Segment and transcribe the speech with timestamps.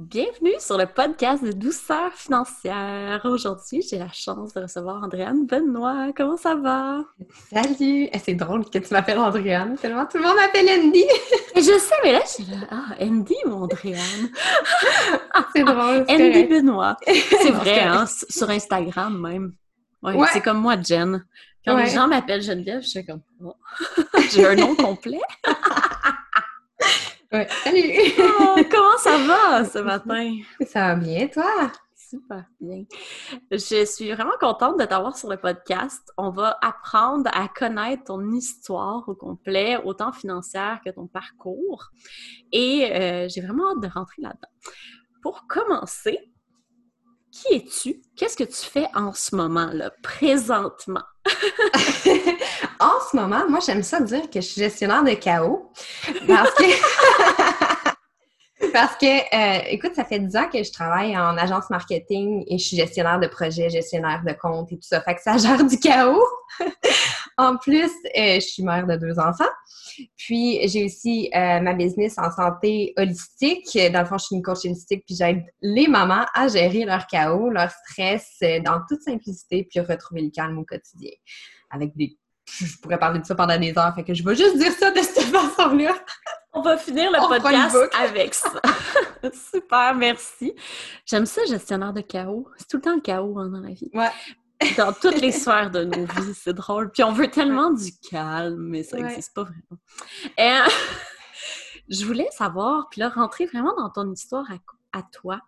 [0.00, 3.20] Bienvenue sur le podcast de douceur financière.
[3.24, 6.12] Aujourd'hui, j'ai la chance de recevoir Andréane Benoît.
[6.16, 7.00] Comment ça va?
[7.52, 8.08] Salut!
[8.12, 11.02] Eh, c'est drôle que tu m'appelles Andréane, tellement tout le monde m'appelle Andy!
[11.56, 14.30] je sais, mais là, je suis là, ah, Andy ou Andréane?
[15.52, 16.06] c'est drôle.
[16.08, 16.96] Andy Benoît.
[17.04, 19.52] C'est vrai, hein, sur Instagram même.
[20.04, 21.24] Ouais, C'est comme moi, Jen.
[21.66, 23.56] Quand les gens m'appellent Geneviève, je suis comme, oh.
[24.30, 25.18] j'ai un nom complet.
[27.30, 27.46] Ouais.
[27.62, 27.82] Salut!
[28.40, 30.38] Oh, comment ça va ce matin?
[30.66, 31.70] Ça va bien, toi?
[31.94, 32.84] Super bien.
[33.50, 36.10] Je suis vraiment contente de t'avoir sur le podcast.
[36.16, 41.90] On va apprendre à connaître ton histoire au complet, autant financière que ton parcours.
[42.50, 44.72] Et euh, j'ai vraiment hâte de rentrer là-dedans.
[45.20, 46.32] Pour commencer,
[47.38, 48.00] qui es-tu?
[48.16, 51.02] Qu'est-ce que tu fais en ce moment, là, présentement?
[52.80, 55.70] en ce moment, moi, j'aime ça dire que je suis gestionnaire de chaos.
[56.26, 56.64] Parce que.
[58.72, 62.58] Parce que, euh, écoute, ça fait 10 ans que je travaille en agence marketing et
[62.58, 65.00] je suis gestionnaire de projet, gestionnaire de compte et tout ça.
[65.00, 66.24] Fait que ça gère du chaos.
[67.38, 69.50] en plus, euh, je suis mère de deux enfants.
[70.16, 73.76] Puis, j'ai aussi euh, ma business en santé holistique.
[73.92, 77.06] Dans le fond, je suis une coach holistique, puis j'aide les mamans à gérer leur
[77.06, 81.10] chaos, leur stress dans toute simplicité, puis retrouver le calme au quotidien.
[81.70, 82.16] Avec des
[82.56, 84.90] je pourrais parler de ça pendant des heures, fait que je vais juste dire ça
[84.90, 85.94] de cette façon-là.
[86.58, 88.50] On va finir le podcast avec ça.
[89.52, 90.52] Super, merci.
[91.06, 92.48] J'aime ça, gestionnaire de chaos.
[92.56, 93.90] C'est tout le temps le chaos hein, dans la vie.
[93.94, 94.10] Ouais.
[94.76, 96.90] Dans toutes les sphères de nos vies, c'est drôle.
[96.90, 99.80] Puis on veut tellement du calme, mais ça n'existe pas vraiment.
[100.36, 100.68] Et,
[101.88, 104.44] je voulais savoir, puis là, rentrer vraiment dans ton histoire
[104.92, 105.40] à, toi.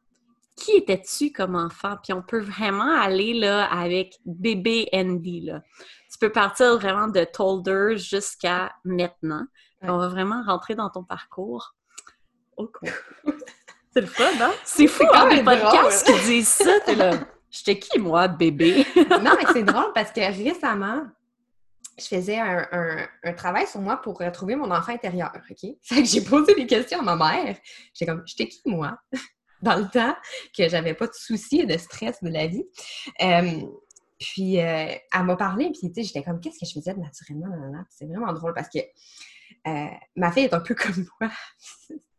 [0.54, 1.96] Qui étais-tu comme enfant?
[2.04, 5.40] Puis on peut vraiment aller là avec bébé Andy.
[5.40, 5.60] Là.
[6.12, 9.44] Tu peux partir vraiment de Tolder jusqu'à maintenant.
[9.82, 11.74] On va vraiment rentrer dans ton parcours.
[12.56, 12.70] Oh,
[13.92, 14.52] c'est le fun, hein?
[14.64, 16.80] C'est fou, quand hein, les podcasts qui disent ça.
[16.84, 17.12] T'es là,
[17.50, 18.84] j'étais qui, moi, bébé?
[18.96, 21.06] non, mais c'est drôle parce que récemment,
[21.98, 25.70] je faisais un, travail sur moi pour retrouver mon enfant intérieur, OK?
[25.82, 27.56] Fait que j'ai posé des questions à ma mère.
[27.94, 28.98] J'étais comme, j'étais qui, moi?
[29.62, 30.14] Dans le temps
[30.56, 32.64] que j'avais pas de soucis et de stress de la vie.
[33.22, 33.60] Euh,
[34.18, 37.00] puis, euh, elle m'a parlé, puis, tu sais, j'étais comme, qu'est-ce que je faisais de
[37.00, 37.48] naturellement?
[37.88, 38.80] C'est vraiment drôle parce que
[39.66, 41.30] euh, ma fille est un peu comme moi.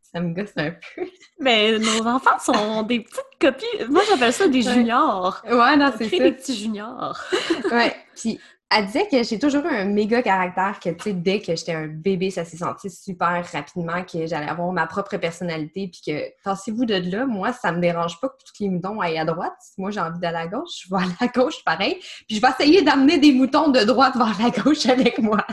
[0.01, 1.07] ça me gosse un peu.
[1.39, 3.85] Mais nos enfants sont des petites copies.
[3.89, 5.41] Moi, j'appelle ça des juniors.
[5.45, 6.23] Ouais, non, c'est ça.
[6.23, 7.19] des petits juniors.
[7.71, 7.95] ouais.
[8.15, 8.39] Puis,
[8.73, 11.73] elle disait que j'ai toujours eu un méga caractère, que, tu sais, dès que j'étais
[11.73, 16.41] un bébé, ça s'est senti super rapidement, que j'allais avoir ma propre personnalité, puis que,
[16.43, 19.57] tassez-vous de là, moi, ça me dérange pas que tous les moutons aillent à droite.
[19.77, 21.99] Moi, j'ai envie d'aller à gauche, je vais aller à gauche, pareil.
[22.27, 25.45] Puis, je vais essayer d'amener des moutons de droite vers la gauche avec moi.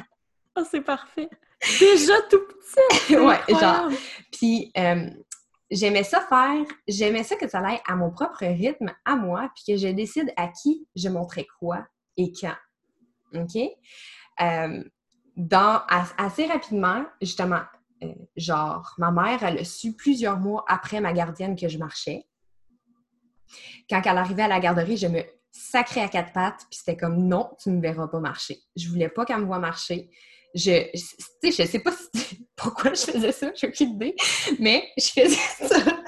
[0.56, 1.28] Oh, c'est parfait.
[1.81, 3.17] Déjà tout petit.
[3.17, 3.91] ouais, genre.
[4.33, 5.11] Puis euh,
[5.71, 9.73] j'aimais ça faire, j'aimais ça que ça aille à mon propre rythme, à moi, puis
[9.73, 11.87] que je décide à qui je montrais quoi
[12.17, 12.57] et quand.
[13.35, 13.57] OK?
[14.41, 14.85] Euh,
[15.37, 15.83] dans,
[16.17, 17.63] assez rapidement, justement,
[18.03, 22.25] euh, genre, ma mère, elle a su plusieurs mois après ma gardienne que je marchais.
[23.89, 27.17] Quand elle arrivait à la garderie, je me sacrais à quatre pattes, puis c'était comme
[27.17, 28.59] non, tu ne me verras pas marcher.
[28.77, 30.11] Je voulais pas qu'elle me voie marcher
[30.54, 31.92] je, je, je sais pas
[32.56, 34.16] pourquoi je faisais ça, j'ai aucune idée,
[34.59, 35.36] mais je faisais
[35.69, 35.98] ça.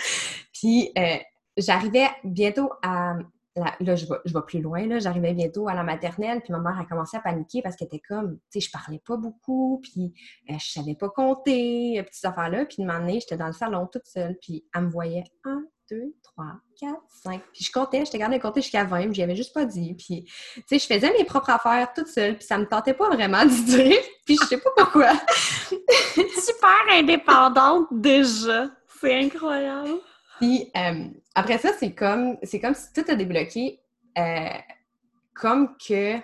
[0.52, 1.18] Puis euh,
[1.56, 3.16] j'arrivais bientôt à
[3.56, 6.84] là, je je plus loin, là, j'arrivais bientôt à la maternelle, puis ma mère a
[6.84, 10.12] commencé à paniquer parce qu'elle était comme, tu sais, je parlais pas beaucoup, puis
[10.50, 13.86] euh, je savais pas compter, euh, petites affaires-là, puis une année, j'étais dans le salon
[13.86, 16.46] toute seule, puis elle me voyait un, 2, 3,
[16.80, 17.42] 4, 5.
[17.52, 19.94] Puis je comptais, j'étais gardée de compter jusqu'à 20, mais j'y avais juste pas dit.
[19.94, 23.08] Puis, tu sais, je faisais mes propres affaires toute seule, puis ça me tentait pas
[23.08, 25.12] vraiment de dire, puis je sais pas pourquoi.
[25.70, 28.70] Super indépendante déjà.
[29.00, 30.00] C'est incroyable.
[30.38, 33.80] Puis euh, après ça, c'est comme, c'est comme si tout a débloqué,
[34.18, 34.48] euh,
[35.34, 36.16] comme que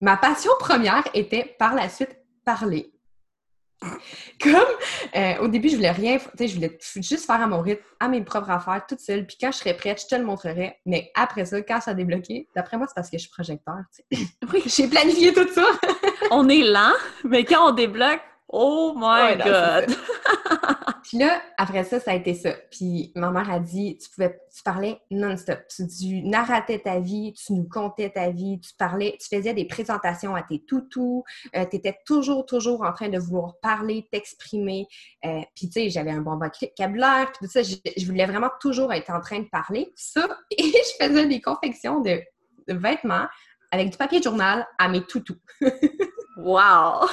[0.00, 2.93] ma passion première était par la suite parler.
[4.42, 4.54] Comme
[5.16, 7.82] euh, au début, je voulais rien, tu sais, je voulais juste faire à mon rythme,
[8.00, 9.26] à mes propres affaires, toute seule.
[9.26, 10.78] Puis quand je serais prête, je te le montrerai.
[10.86, 13.76] Mais après ça, quand ça a débloqué, d'après moi, c'est parce que je suis projecteur.
[14.10, 15.64] Oui, j'ai planifié tout ça.
[16.30, 16.92] on est lent,
[17.24, 18.20] mais quand on débloque,
[18.54, 19.96] oh my God!
[21.04, 22.52] Puis là, après ça, ça a été ça.
[22.70, 25.60] Puis ma mère a dit, tu pouvais, tu parlais non-stop.
[25.68, 30.34] Tu, narratais ta vie, tu nous contais ta vie, tu parlais, tu faisais des présentations
[30.34, 31.22] à tes toutous,
[31.56, 34.86] euh, tu étais toujours, toujours en train de vouloir parler, t'exprimer.
[35.26, 38.92] Euh, puis tu sais, j'avais un bon vocabulaire, puis tout ça, je, voulais vraiment toujours
[38.92, 39.92] être en train de parler.
[39.96, 42.22] Ça, et je faisais des confections de,
[42.66, 43.26] de vêtements
[43.70, 45.36] avec du papier de journal à mes toutous.
[46.36, 47.06] Wow!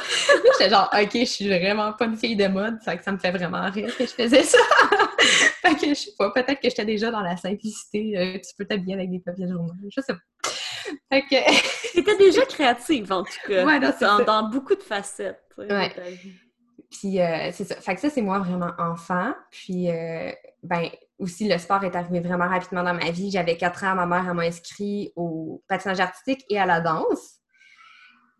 [0.53, 3.17] J'étais genre, OK, je suis vraiment pas une fille de mode, ça que ça me
[3.17, 4.57] fait vraiment rire que je faisais ça.
[5.61, 6.31] fait que je sais pas.
[6.31, 8.17] Peut-être que j'étais déjà dans la simplicité.
[8.17, 9.73] Euh, tu peux t'habiller avec des papiers journaux.
[9.95, 10.51] Je sais pas.
[11.11, 11.93] Fait que...
[11.93, 13.65] T'étais déjà créative, en tout cas.
[13.65, 15.53] Ouais, dans, dans, beaucoup de facettes.
[15.57, 15.93] Ouais.
[16.89, 17.75] Puis euh, c'est ça.
[17.75, 19.33] Fait que ça, c'est moi vraiment enfant.
[19.49, 20.31] Puis, euh,
[20.63, 20.89] ben,
[21.19, 23.31] aussi, le sport est arrivé vraiment rapidement dans ma vie.
[23.31, 27.40] J'avais quatre ans, ma mère m'a inscrit au patinage artistique et à la danse.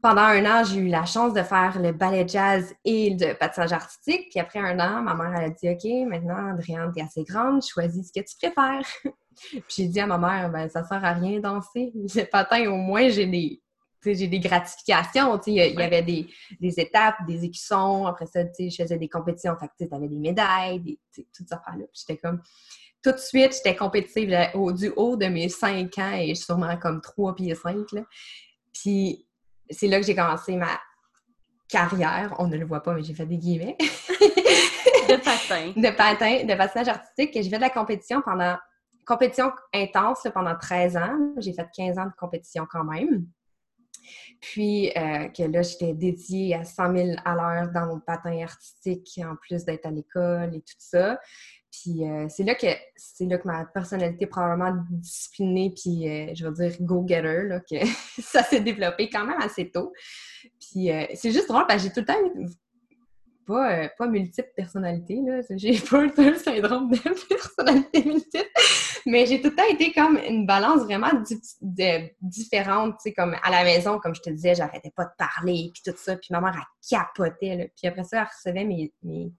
[0.01, 3.71] Pendant un an, j'ai eu la chance de faire le ballet jazz et le patinage
[3.71, 4.30] artistique.
[4.31, 7.62] Puis après un an, ma mère elle a dit OK, maintenant, Adrienne, t'es assez grande,
[7.63, 8.88] choisis ce que tu préfères.
[9.51, 11.92] puis j'ai dit à ma mère, ben, ça sert à rien danser.
[12.15, 13.62] Le patin, au moins, j'ai des,
[14.03, 15.39] j'ai des gratifications.
[15.45, 16.27] Il y, avait des,
[16.80, 18.07] étapes, des écussons.
[18.07, 19.56] Après ça, je faisais des compétitions.
[19.59, 21.86] Fait tu avais des médailles, des, toutes ces affaires-là.
[21.94, 22.42] J'étais comme...
[23.03, 27.01] Tout de suite, j'étais compétitive au, du haut de mes 5 ans et sûrement comme
[27.01, 27.92] 3 pieds 5.
[27.94, 28.01] Là.
[28.74, 29.25] Puis
[29.71, 30.79] c'est là que j'ai commencé ma
[31.68, 32.35] carrière.
[32.39, 33.77] On ne le voit pas, mais j'ai fait des guillemets.
[33.79, 35.73] de patin.
[35.75, 37.31] De patin, de patinage artistique.
[37.33, 38.57] J'ai fait de la compétition pendant...
[39.03, 41.33] Compétition intense pendant 13 ans.
[41.38, 43.25] J'ai fait 15 ans de compétition quand même.
[44.39, 49.19] Puis euh, que là, j'étais dédiée à 100 000 à l'heure dans mon patin artistique,
[49.24, 51.19] en plus d'être à l'école et tout ça.
[51.71, 56.45] Puis euh, c'est là que c'est là que ma personnalité probablement disciplinée puis euh, je
[56.45, 57.77] veux dire go-getter là, que
[58.21, 59.94] ça s'est développé quand même assez tôt.
[60.59, 62.50] Puis c'est juste drôle parce que j'ai tout le temps
[63.47, 66.97] pas, pas multiple personnalité là, j'ai pas le syndrome de
[67.29, 68.50] personnalité multiple.
[69.06, 71.12] Mais j'ai tout le temps été comme une balance vraiment
[72.21, 75.71] différente, tu sais, comme à la maison, comme je te disais, j'arrêtais pas de parler,
[75.74, 77.71] puis tout ça, puis ma mère, elle capotait.
[77.75, 79.31] Puis après ça, elle recevait mes,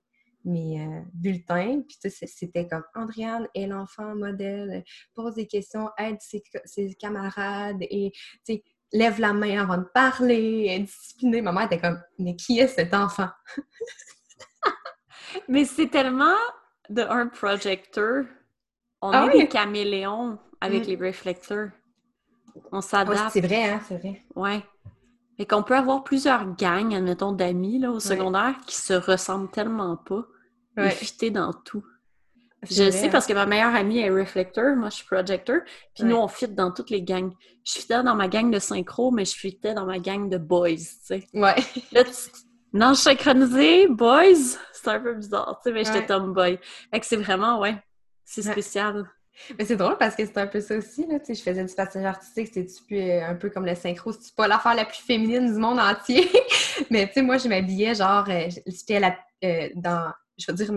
[0.45, 4.85] mes euh, bulletins, puis c'était comme «Andriane est l'enfant modèle,
[5.15, 8.13] pose des questions, aide ses, ses camarades, et,
[8.47, 12.37] tu sais, lève la main avant de parler, est disciplinée.» Ma mère était comme «Mais
[12.37, 13.29] qui est cet enfant?»
[15.49, 16.37] Mais c'est tellement
[16.91, 18.25] de un projecteur
[19.03, 20.91] on ah est des caméléons avec mm.
[20.91, 21.71] les réflecteurs.
[22.71, 23.33] On s'adapte.
[23.33, 24.23] c'est vrai, hein, c'est vrai.
[24.37, 24.63] Ouais.
[25.39, 29.97] Et qu'on peut avoir plusieurs gangs, admettons, d'amis là, au secondaire qui se ressemblent tellement
[29.97, 30.25] pas.
[30.77, 31.31] Ouais.
[31.31, 31.85] dans tout.
[32.63, 35.63] Je sais parce que ma meilleure amie est réflecteur, moi je suis projecteur,
[35.95, 37.33] puis nous on fit dans toutes les gangs.
[37.65, 40.77] Je fitais dans ma gang de synchro, mais je fitais dans ma gang de boys,
[40.77, 41.27] tu sais.
[41.35, 41.57] Ouais.
[41.91, 42.05] Là,
[42.73, 46.59] non, synchronisé, boys, c'est un peu bizarre, tu sais, mais j'étais tomboy.
[46.91, 47.83] Fait que c'est vraiment, ouais,
[48.25, 49.11] c'est spécial.
[49.59, 51.19] Mais c'est drôle parce que c'est un peu ça aussi, là.
[51.19, 54.13] Tu sais, je faisais du patinage artistique, c'était un peu comme le synchro.
[54.13, 56.31] C'est pas l'affaire la plus féminine du monde entier.
[56.91, 60.73] Mais tu sais, moi, je m'habillais genre, euh, j'étais la, euh, dans, je veux dire,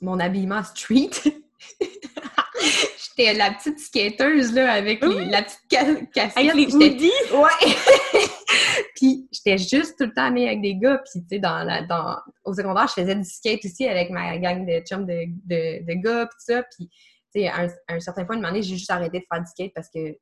[0.00, 1.10] mon habillement street.
[2.60, 6.32] j'étais la petite skateuse, là, avec la petite casquette.
[6.36, 7.10] Avec les hoodies?
[7.32, 7.74] Ouais!
[8.94, 10.98] puis j'étais juste tout le temps amie avec des gars.
[10.98, 14.36] Puis, tu sais, dans la, dans, au secondaire, je faisais du skate aussi avec ma
[14.38, 16.62] gang de chums de, de, de gars, puis tout ça.
[16.62, 16.90] Puis,
[17.34, 19.72] tu sais, à, un, certain point de année, j'ai juste arrêté de faire du skate
[19.74, 20.16] parce que,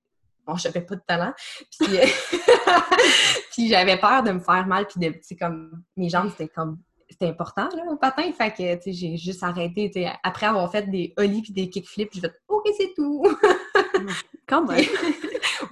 [0.47, 1.33] bon, j'avais pas de talent.
[1.81, 1.89] Puis,
[3.53, 4.87] puis j'avais peur de me faire mal.
[4.87, 8.31] Puis, tu sais, comme, mes jambes, c'était comme c'était important là, au patin.
[8.33, 9.91] Fait que tu sais, j'ai juste arrêté.
[10.23, 13.25] Après avoir fait des ollies puis des kickflips, j'ai fait OK, c'est tout.
[14.49, 14.85] Quand même.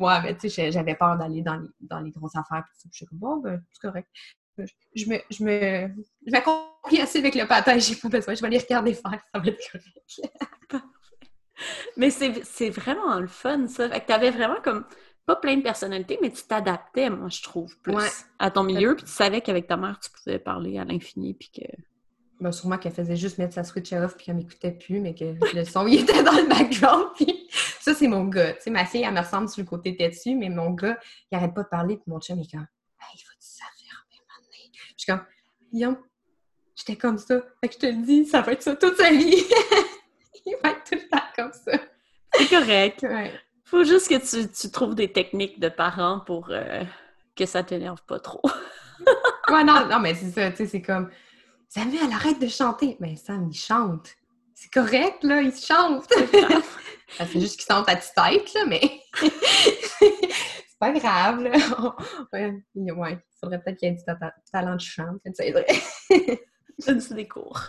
[0.00, 2.64] ouais, mais tu sais, j'avais peur d'aller dans les, dans les grosses affaires.
[2.64, 4.08] Puis je suis comme bon, ben, c'est correct.
[4.94, 5.90] Je me, je me,
[6.26, 8.34] je m'accomplis assez avec le patin, j'ai pas besoin.
[8.34, 10.84] Je vais aller regarder faire, ça va être correct.
[11.96, 13.88] Mais c'est vraiment le fun, ça.
[13.88, 14.84] Fait que t'avais vraiment comme
[15.26, 17.96] pas plein de personnalités, mais tu t'adaptais, moi, je trouve, plus
[18.38, 18.94] à ton milieu.
[18.94, 21.64] Puis tu savais qu'avec ta mère, tu pouvais parler à l'infini, puis que...
[22.40, 25.24] Ben, sûrement qu'elle faisait juste mettre sa switch off puis qu'elle m'écoutait plus, mais que
[25.54, 27.08] le son, il était dans le background.
[27.14, 27.48] Puis
[27.80, 28.52] ça, c'est mon gars.
[28.54, 30.98] Tu sais, ma fille, elle me ressemble sur le côté têtu, mais mon gars,
[31.30, 31.96] il arrête pas de parler.
[31.96, 32.66] Puis mon chum, il est comme,
[33.00, 34.58] hey, il faut que tu s'affermer maintenant.
[34.88, 35.24] Je suis comme,
[35.72, 35.98] Guillaume,
[36.74, 37.40] j'étais comme ça.
[37.60, 39.44] Fait que je te le dis, ça va être ça toute sa vie.
[40.46, 41.78] il va être tout le temps comme ça.
[42.34, 43.02] C'est correct.
[43.02, 43.32] Ouais.
[43.64, 46.82] Faut juste que tu, tu, trouves des techniques de parents pour euh,
[47.34, 48.42] que ça t'énerve pas trop.
[49.48, 51.10] ouais, non, non, mais c'est ça, tu sais, c'est comme
[51.68, 52.96] Samuel, arrête de chanter.
[53.00, 54.10] Mais Sam, il chante.
[54.54, 56.04] C'est correct, là, il chante.
[57.18, 59.00] c'est juste qu'il sent ta petite tête, là, mais
[59.98, 61.52] c'est pas grave, là.
[62.32, 62.92] ouais, il
[63.40, 64.04] faudrait peut-être qu'il y ait du
[64.52, 66.36] talent de chant, que tu aiderais.
[66.86, 67.60] Donne-tu des cours.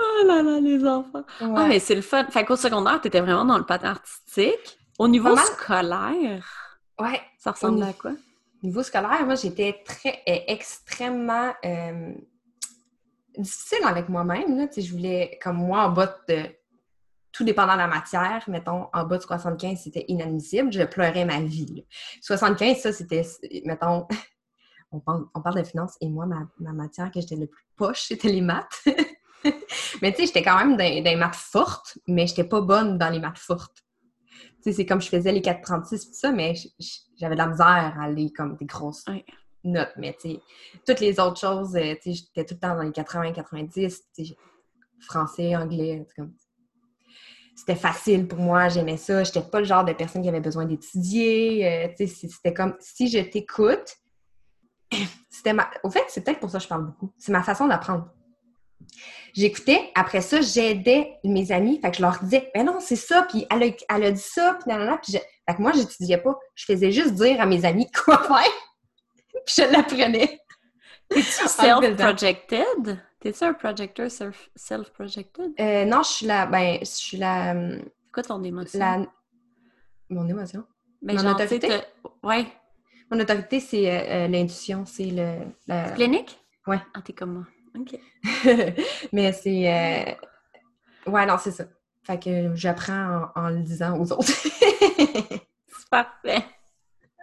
[0.00, 1.24] Oh là là, les enfants.
[1.40, 2.24] Ah, mais c'est le fun.
[2.30, 4.78] Fait qu'au secondaire, t'étais vraiment dans le patin artistique.
[4.98, 6.44] Au niveau scolaire,
[6.98, 7.20] ouais.
[7.38, 8.12] ça ressemble à quoi?
[8.62, 12.12] Au niveau scolaire, moi, j'étais très, euh, extrêmement euh,
[13.38, 14.68] difficile avec moi-même.
[14.76, 16.44] Je voulais, comme moi, en bas de
[17.32, 20.72] tout dépendant de la matière, mettons, en bas de 75, c'était inadmissible.
[20.72, 21.86] Je pleurais ma vie.
[22.20, 23.22] 75, ça, c'était,
[23.64, 24.06] mettons,
[24.92, 28.02] on parle, on parle de finances et moi, ma, matière que j'étais le plus poche,
[28.02, 28.84] c'était les maths.
[30.02, 33.10] mais tu sais, j'étais quand même dans, les maths fortes, mais j'étais pas bonne dans
[33.10, 33.78] les maths fortes.
[34.62, 36.54] Tu sais, c'est comme je faisais les 436 tout ça, mais
[37.18, 39.04] j'avais de la misère à aller comme des grosses
[39.64, 39.92] notes.
[39.96, 40.40] Mais tu sais,
[40.86, 44.02] toutes les autres choses, euh, tu sais, j'étais tout le temps dans les 80, 90,
[44.14, 44.36] tu sais,
[45.00, 46.34] français, anglais, comme
[47.60, 49.22] c'était facile pour moi, j'aimais ça.
[49.22, 51.66] J'étais pas le genre de personne qui avait besoin d'étudier.
[51.66, 53.96] Euh, c'était comme si je t'écoute,
[55.28, 55.70] c'était ma...
[55.82, 57.12] Au fait, c'est peut-être pour ça que je parle beaucoup.
[57.18, 58.08] C'est ma façon d'apprendre.
[59.34, 63.26] J'écoutais, après ça, j'aidais mes amis, fait que je leur disais, mais non, c'est ça,
[63.28, 65.18] puis elle a, elle a dit ça, puis nanana, puis je...
[65.18, 66.36] fait que moi, j'étudiais pas.
[66.54, 68.52] Je faisais juste dire à mes amis quoi faire,
[69.46, 70.40] puis je l'apprenais.
[71.10, 73.00] Es-tu self-projected?
[73.20, 74.08] T'es-tu un projector
[74.56, 75.52] self-projected?
[75.60, 76.46] Euh, non, je suis la.
[76.46, 77.52] Ben, je suis la.
[77.52, 78.78] C'est quoi ton émotion?
[78.78, 79.06] La...
[80.08, 80.64] Mon émotion?
[81.02, 81.70] Ben, Mon autorité?
[82.22, 82.46] Ouais.
[83.10, 85.38] Mon autorité, c'est euh, euh, l'intuition, c'est le.
[85.66, 85.90] La...
[85.90, 86.38] Clinique?
[86.66, 86.80] Ouais.
[86.94, 87.46] Ah, t'es comme moi.
[87.78, 87.98] OK.
[89.12, 90.16] Mais c'est.
[91.06, 91.64] Ouais, non, c'est ça.
[92.02, 94.24] Fait que j'apprends en, en, le disant aux autres.
[94.26, 96.44] c'est parfait.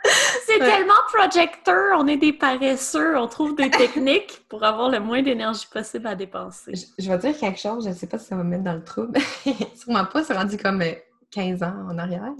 [0.45, 5.21] C'est tellement projecteur, on est des paresseux, on trouve des techniques pour avoir le moins
[5.21, 6.73] d'énergie possible à dépenser.
[6.97, 8.73] Je, vais dire quelque chose, je ne sais pas si ça va me mettre dans
[8.73, 9.19] le trouble.
[9.75, 10.83] Sûrement pas, c'est rendu comme
[11.31, 12.31] 15 euh, ans en arrière.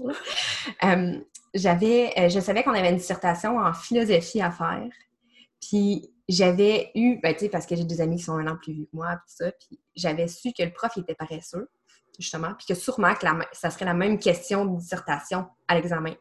[0.84, 1.18] Euh,
[1.54, 4.88] j'avais, euh, je savais qu'on avait une dissertation en philosophie à faire.
[5.60, 8.56] Puis j'avais eu, ben, tu sais, parce que j'ai des amis qui sont un an
[8.56, 11.68] plus vieux que moi, puis ça, puis j'avais su que le prof était paresseux,
[12.18, 16.14] justement, puis que sûrement que ça serait la même question de dissertation à l'examen.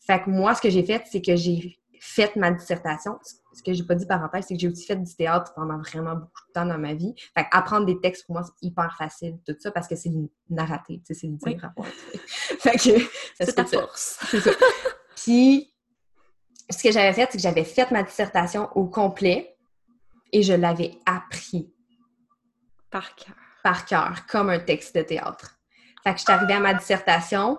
[0.00, 3.18] Fait que moi, ce que j'ai fait, c'est que j'ai fait ma dissertation.
[3.52, 6.14] Ce que j'ai pas dit parenthèse, c'est que j'ai aussi fait du théâtre pendant vraiment
[6.14, 7.14] beaucoup de temps dans ma vie.
[7.36, 10.12] Fait apprendre des textes, pour moi, c'est hyper facile, tout ça, parce que c'est
[10.48, 11.86] narraté, tu sais, c'est le dire rapport.
[12.60, 13.04] fait que...
[13.36, 14.18] C'est ta force.
[14.30, 14.50] C'est ça.
[15.16, 15.72] Puis,
[16.70, 19.56] ce que j'avais fait, c'est que j'avais fait ma dissertation au complet
[20.32, 21.72] et je l'avais appris.
[22.90, 23.34] Par cœur.
[23.62, 25.58] Par cœur, comme un texte de théâtre.
[26.02, 27.58] Fait que je suis arrivée à ma dissertation,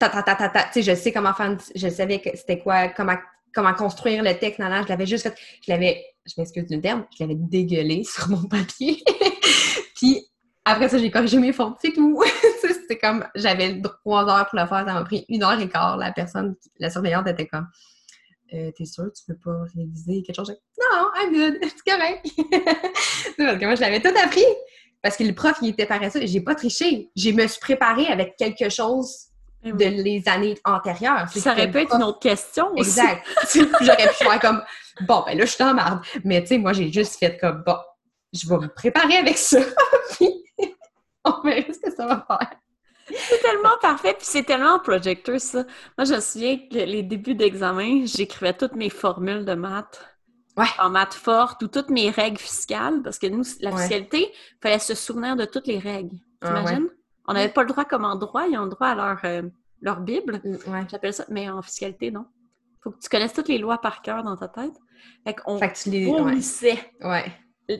[0.00, 3.16] je sais comment faire, je savais que c'était quoi, comment,
[3.54, 4.60] comment construire le texte.
[4.60, 8.44] je l'avais juste fait, je l'avais, je m'excuse du terme, je l'avais dégueulé sur mon
[8.44, 9.02] papier.
[9.96, 10.26] Puis
[10.64, 12.22] après ça, j'ai corrigé mes fautes, c'est tout.
[12.92, 15.96] C'était comme, j'avais trois heures pour le faire, ça m'a pris une heure et quart.
[15.96, 17.66] La personne, la surveillante était comme,
[18.52, 20.54] euh, t'es sûr, tu peux pas réviser quelque chose?
[20.78, 22.26] Non, I'm good, c'est correct.
[23.38, 24.44] parce que moi, je l'avais tout appris.
[25.00, 26.20] Parce que le prof, il était paresseux.
[26.24, 27.10] J'ai pas triché.
[27.16, 29.28] Je me suis préparée avec quelque chose
[29.64, 31.26] de les années antérieures.
[31.30, 33.00] Ça aurait pu être une autre question aussi.
[33.00, 33.26] Exact.
[33.80, 34.62] J'aurais pu faire comme,
[35.08, 36.04] bon, ben là, je suis en marde.
[36.24, 37.76] Mais tu sais, moi, j'ai juste fait comme, bon,
[38.34, 39.60] je vais me préparer avec ça.
[40.10, 40.28] puis,
[41.24, 42.50] on verra ce que ça va faire.
[43.08, 45.64] C'est tellement parfait, puis c'est tellement projecteur, ça.
[45.98, 50.08] Moi, je me souviens que les débuts d'examen, j'écrivais toutes mes formules de maths.
[50.56, 50.66] Ouais.
[50.78, 54.78] En maths fortes ou toutes mes règles fiscales, parce que nous, la fiscalité, il fallait
[54.78, 56.16] se souvenir de toutes les règles.
[56.42, 56.88] Ah, T'imagines?
[57.26, 59.42] On n'avait pas le droit comme en droit, ils ont le droit à leur, euh,
[59.80, 60.40] leur Bible.
[60.44, 62.26] Mm, J'appelle ça, mais en fiscalité, non.
[62.82, 64.74] Faut que tu connaisses toutes les lois par cœur dans ta tête.
[65.24, 66.06] Fait qu'on tu les...
[67.00, 67.32] Ouais.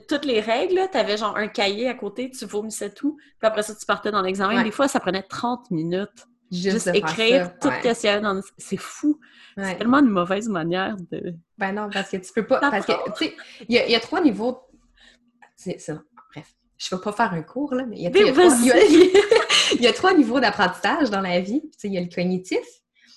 [0.08, 3.62] Toutes les règles, tu avais genre un cahier à côté, tu vomissais tout, puis après
[3.62, 4.62] ça, tu partais dans l'examen.
[4.62, 6.26] Des fois, ça prenait 30 minutes.
[6.50, 9.18] Juste, écrire tout ce qu'il y avait dans C'est fou.
[9.56, 11.34] C'est tellement une mauvaise manière de.
[11.56, 12.60] Ben non, parce que tu peux pas.
[12.60, 13.36] Parce que, tu sais,
[13.68, 14.58] il y, a trois niveaux.
[15.56, 16.02] C'est ça.
[16.30, 18.10] Bref, je vais pas faire un cours, là, mais il y a,
[19.74, 21.62] il y a trois niveaux d'apprentissage dans la vie.
[21.84, 22.64] il y a le cognitif,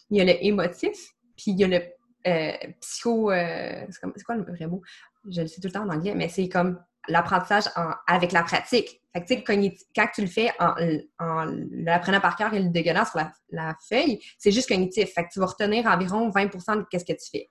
[0.09, 1.81] il y a le émotif, puis il y a le
[2.27, 2.51] euh,
[2.81, 3.31] psycho...
[3.31, 4.81] Euh, c'est quoi le vrai mot?
[5.29, 7.65] Je le sais tout le temps en anglais, mais c'est comme l'apprentissage
[8.07, 9.01] avec la pratique.
[9.13, 10.73] Fait que, quand tu le fais en,
[11.19, 15.13] en l'apprenant par cœur et le dégueulant sur la, feuille, c'est juste cognitif.
[15.13, 17.49] Fait que tu vas retenir environ 20% de ce que tu fais.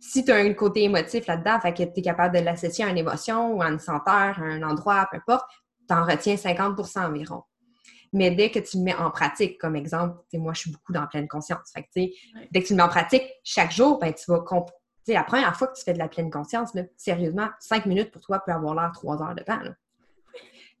[0.00, 2.88] Si tu as un côté émotif là-dedans, fait que tu es capable de l'associer à
[2.88, 5.44] une émotion ou à une senteur, à un endroit, peu importe,
[5.86, 7.42] tu en retiens 50% environ.
[8.12, 11.06] Mais dès que tu le mets en pratique, comme exemple, moi, je suis beaucoup dans
[11.06, 11.70] pleine conscience.
[11.72, 11.88] Fait que,
[12.50, 14.74] Dès que tu le mets en pratique, chaque jour, ben, tu vas comprendre.
[15.06, 18.20] La première fois que tu fais de la pleine conscience, là, sérieusement, cinq minutes pour
[18.20, 19.58] toi peut avoir l'air trois heures de temps.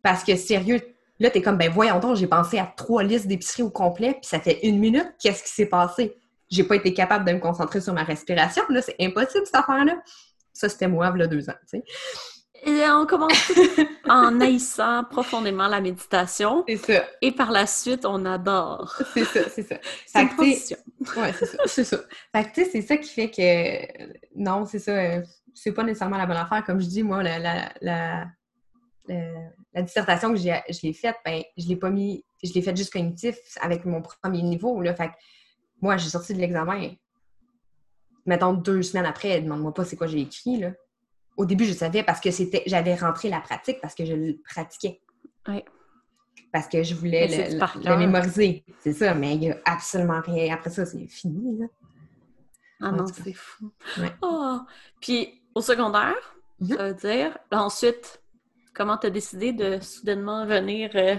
[0.02, 0.80] Parce que sérieux,
[1.18, 4.12] là, tu es comme, ben voyons donc, j'ai pensé à trois listes d'épicerie au complet,
[4.12, 6.16] puis ça fait une minute, qu'est-ce qui s'est passé?
[6.48, 8.62] J'ai pas été capable de me concentrer sur ma respiration.
[8.68, 10.00] Là, c'est impossible cette affaire-là.
[10.52, 11.54] Ça, c'était moi, a deux ans.
[11.66, 11.82] sais.
[12.62, 13.52] Et on commence
[14.08, 16.64] en haïssant profondément la méditation.
[16.68, 17.04] C'est ça.
[17.22, 19.00] Et par la suite, on adore.
[19.14, 19.76] C'est ça, c'est ça.
[20.06, 20.76] C'est une position.
[21.16, 21.98] Ouais, c'est ça, c'est ça.
[22.34, 24.14] Fait que, tu sais, c'est ça qui fait que...
[24.36, 24.92] Non, c'est ça.
[24.92, 25.22] Euh,
[25.54, 26.62] c'est pas nécessairement la bonne affaire.
[26.64, 28.26] Comme je dis, moi, la, la, la,
[29.08, 32.24] la dissertation que j'ai, je l'ai faite, ben, je l'ai pas mis...
[32.42, 34.94] Je l'ai faite juste cognitif avec mon premier niveau, là.
[34.94, 35.14] Fait que
[35.80, 36.90] moi, j'ai sorti de l'examen.
[38.26, 40.72] Mettons deux semaines après, demande-moi pas c'est quoi j'ai écrit, là
[41.40, 44.36] au début, je savais parce que c'était, j'avais rentré la pratique parce que je le
[44.44, 45.00] pratiquais.
[45.48, 45.64] Oui.
[46.52, 48.62] Parce que je voulais le, mémoriser.
[48.80, 50.54] C'est ça, mais il n'y a absolument rien.
[50.54, 51.58] Après ça, c'est fini.
[51.58, 51.66] Là.
[52.82, 53.72] Ah non, c'est fou.
[54.20, 54.58] Oh.
[55.00, 56.76] Puis au secondaire, mm-hmm.
[56.76, 58.22] ça veut dire, ensuite,
[58.74, 61.16] comment tu as décidé de soudainement venir euh,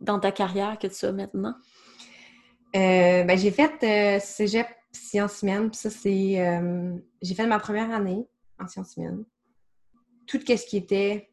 [0.00, 1.56] dans ta carrière que tu as maintenant?
[2.76, 5.72] Euh, ben, j'ai fait euh, cégep sciences humaines.
[5.72, 6.40] Ça, c'est.
[6.40, 8.26] Euh, j'ai fait ma première année
[8.58, 9.24] en sciences humaines.
[10.26, 11.30] Tout ce qui était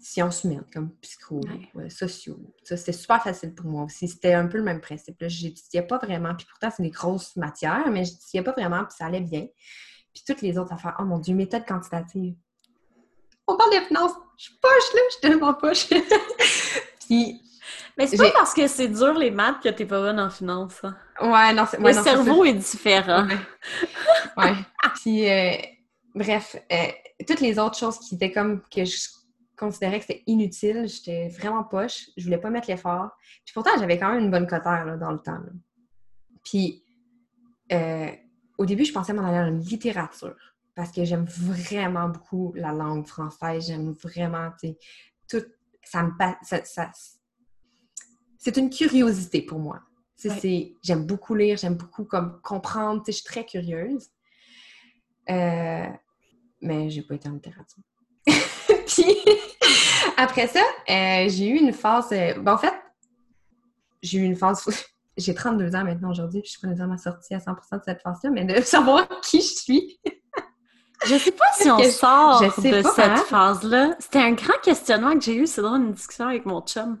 [0.00, 1.40] sciences humaines, comme psycho,
[1.88, 2.38] sociaux.
[2.62, 4.06] Ça, c'était super facile pour moi aussi.
[4.06, 5.16] C'était un peu le même principe.
[5.26, 6.34] Je n'étudiais pas vraiment.
[6.34, 9.46] Puis pourtant, c'est des grosses matières, mais je n'étudiais pas vraiment, puis ça allait bien.
[10.12, 10.94] Puis toutes les autres affaires.
[11.00, 12.34] Oh mon Dieu, méthode quantitative.
[13.46, 14.12] On parle de finances.
[14.36, 15.00] Je suis poche, là.
[15.06, 15.88] Je suis tellement poche.
[17.08, 17.40] puis
[17.96, 20.80] mais c'est pas parce que c'est dur les maths que t'es pas bonne en finance.
[20.82, 20.96] Hein.
[21.20, 21.78] Ouais, non, c'est...
[21.78, 23.26] Le cerveau est, différent.
[24.36, 24.54] Ouais.
[24.96, 25.52] Puis, euh,
[26.14, 26.76] bref, euh,
[27.26, 29.08] toutes les autres choses qui étaient comme que je
[29.56, 32.10] considérais que c'était inutile, j'étais vraiment poche.
[32.16, 33.10] Je voulais pas mettre l'effort.
[33.44, 35.40] Puis pourtant, j'avais quand même une bonne cotère là, dans le temps.
[36.44, 36.84] Puis,
[37.72, 38.10] euh,
[38.58, 40.36] au début, je pensais m'en aller en littérature
[40.74, 43.66] parce que j'aime vraiment beaucoup la langue française.
[43.66, 44.78] J'aime vraiment, tu sais,
[45.28, 45.46] tout.
[45.86, 46.90] Ça me ça, ça,
[48.38, 49.80] c'est une curiosité pour moi.
[50.82, 54.08] J'aime beaucoup lire, j'aime beaucoup comme, comprendre, je suis très curieuse.
[55.28, 55.86] Euh,
[56.60, 57.82] mais j'ai pas été en littérature.
[58.86, 59.06] Puis,
[60.16, 62.12] après ça, euh, j'ai eu une phase...
[62.12, 62.74] Euh, ben, en fait,
[64.02, 64.64] j'ai eu une phase...
[65.16, 68.02] J'ai 32 ans maintenant aujourd'hui, puis je suis pas ma sortie à 100% de cette
[68.02, 70.00] phase-là, mais de savoir qui je suis.
[71.06, 73.16] Je sais pas si on sort de cette hein?
[73.28, 73.94] phase-là.
[74.00, 76.98] C'était un grand questionnement que j'ai eu, c'est dans une discussion avec mon chum.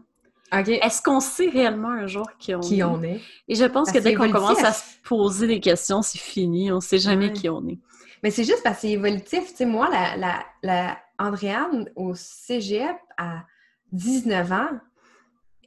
[0.52, 2.84] Est-ce qu'on sait réellement un jour qui on qui est?
[2.84, 3.20] on est?
[3.48, 6.70] Et je pense que dès qu'on commence à se poser des questions, c'est fini.
[6.70, 7.78] On ne sait jamais qui on est.
[8.24, 9.50] Mais c'est juste parce que c'est évolutif.
[9.50, 13.44] Tu sais, moi, la, la, la Andréane au cégep à
[13.92, 14.70] 19 ans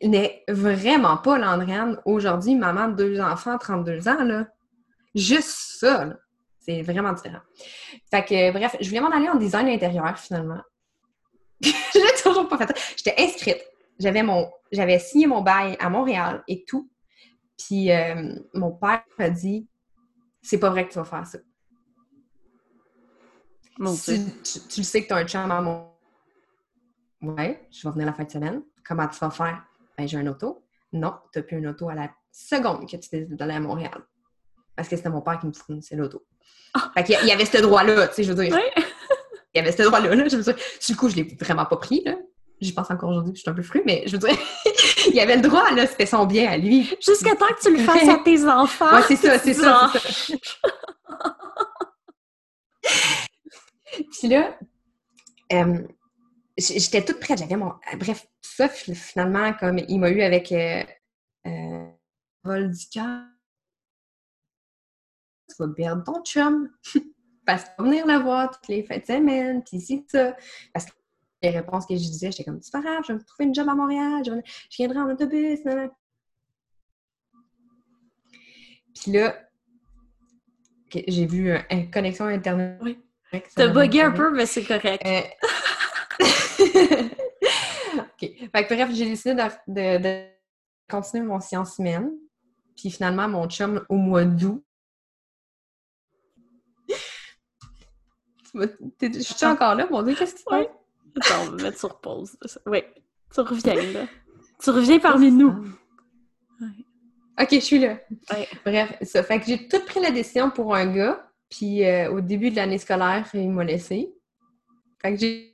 [0.01, 4.47] n'est vraiment pas l'Andréane aujourd'hui, maman de deux enfants, 32 ans, là.
[5.15, 6.17] Juste ça, là.
[6.59, 7.39] C'est vraiment différent.
[8.11, 10.59] Fait que, bref, je voulais m'en aller en design intérieur, finalement.
[11.61, 12.77] je l'ai toujours pas fait.
[12.97, 13.63] J'étais inscrite
[13.99, 16.89] j'avais mon j'avais signé mon bail à Montréal et tout.
[17.57, 19.67] Puis euh, mon père m'a dit
[20.41, 21.39] c'est pas vrai que tu vas faire ça.
[23.77, 24.19] Tu,
[24.69, 25.87] tu, le sais que tu as un chum à mon.
[27.21, 28.61] Ouais, je vais venir la fin de semaine.
[28.85, 29.63] Comment tu vas faire?
[29.97, 30.63] Ben, j'ai un auto.
[30.93, 34.05] Non, tu n'as plus un auto à la seconde que tu décides d'aller à Montréal.
[34.75, 36.25] Parce que c'était mon père qui me fournissait l'auto.
[36.73, 36.91] Ah.
[36.93, 38.55] Fait qu'il y avait ce droit-là, tu sais, je veux dire.
[39.53, 40.27] Il y avait ce droit-là, là.
[40.27, 42.15] Je veux dire, le coup, je l'ai vraiment pas pris, là.
[42.59, 44.35] J'y pense encore aujourd'hui, je suis un peu fru, mais je veux dire,
[45.11, 46.91] il avait le droit, là, c'était son bien à lui.
[47.05, 48.95] Jusqu'à temps que tu le fasses à tes enfants.
[48.95, 49.91] Ouais, c'est ça, c'est ça,
[53.91, 54.57] Puis là,
[55.53, 55.87] euh,
[56.57, 57.73] j'étais toute prête, j'avais mon...
[57.97, 60.83] Bref, tout ça, finalement, comme il m'a eu avec euh,
[61.45, 61.87] euh,
[62.43, 63.23] vol du cœur,
[65.49, 66.69] tu vas perdre ton chum,
[67.45, 70.35] parce qu'il va venir la voir toutes les fêtes de semaine, puis c'est ça.
[70.73, 70.91] Parce que
[71.41, 73.55] les réponses que je disais, j'étais comme, c'est pas grave, je vais me trouver une
[73.55, 74.31] job à Montréal, je,
[74.75, 75.59] viendrai en autobus.
[78.95, 79.47] Puis là,
[81.07, 82.79] j'ai vu une connexion Internet.
[82.81, 83.06] Oui.
[83.55, 85.03] T'as bugué un peu, mais c'est correct.
[85.05, 85.21] Euh,
[87.97, 88.19] OK.
[88.19, 89.35] Fait que, bref, j'ai décidé
[89.67, 90.23] de,
[90.89, 92.11] continuer mon science humaine.
[92.75, 94.63] Puis finalement, mon chum, au mois d'août,
[98.53, 100.67] je suis encore là, mon Dieu, qu'est-ce qui se passe?
[101.19, 102.37] Attends, on va mettre sur pause.
[102.65, 102.83] Oui,
[103.33, 104.05] tu reviens là.
[104.59, 105.53] Tu reviens parmi nous.
[107.39, 107.99] Ok, je suis là.
[108.65, 112.21] Bref, ça fait que j'ai tout pris la décision pour un gars, puis euh, au
[112.21, 114.13] début de l'année scolaire, il m'a laissé.
[115.01, 115.53] Fait que j'ai.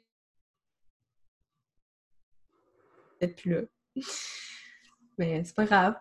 [3.37, 3.61] Plus là.
[5.17, 5.95] Mais c'est pas grave.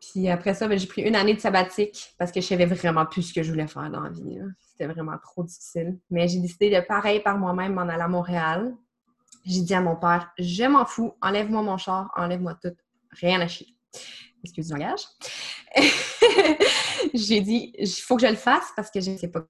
[0.00, 3.06] Puis après ça, ben, j'ai pris une année de sabbatique parce que je savais vraiment
[3.06, 4.38] plus ce que je voulais faire dans la vie.
[4.58, 5.98] C'était vraiment trop difficile.
[6.10, 8.74] Mais j'ai décidé de pareil par moi-même m'en aller à Montréal.
[9.46, 12.76] J'ai dit à mon père, je m'en fous, enlève-moi mon char, enlève-moi tout,
[13.10, 13.74] rien à chier.
[14.44, 15.00] Excuse le langage.
[17.14, 19.46] j'ai dit, il faut que je le fasse parce que je ne sais pas.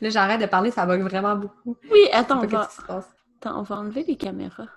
[0.00, 1.76] Là, j'arrête de parler, ça bug vraiment beaucoup.
[1.90, 2.68] Oui, attends, on va...
[2.88, 4.68] attends, on va enlever les caméras.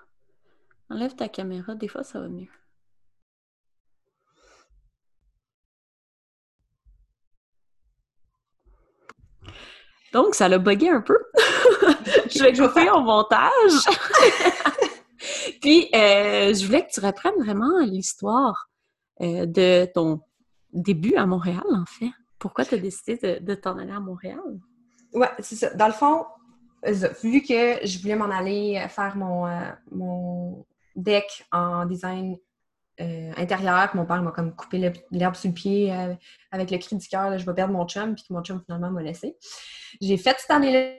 [0.90, 2.48] Enlève ta caméra, des fois ça va mieux.
[10.12, 11.18] Donc, ça l'a bugué un peu.
[12.30, 13.84] je vais couper au montage.
[15.60, 18.70] Puis, euh, je voulais que tu reprennes vraiment l'histoire
[19.20, 20.20] euh, de ton
[20.72, 22.10] début à Montréal, en fait.
[22.38, 24.38] Pourquoi tu as décidé de, t'en aller à Montréal?
[25.12, 25.74] Ouais, c'est ça.
[25.74, 26.24] Dans le fond,
[26.84, 29.46] vu que je voulais m'en aller faire mon,
[29.90, 32.36] mon deck en design
[33.00, 35.92] euh, intérieur, mon père m'a comme coupé l'herbe sous le pied
[36.50, 38.90] avec le cri du cœur, je vais perdre mon chum, puis que mon chum finalement
[38.90, 39.36] m'a laissé.
[40.00, 40.98] J'ai fait cette année-là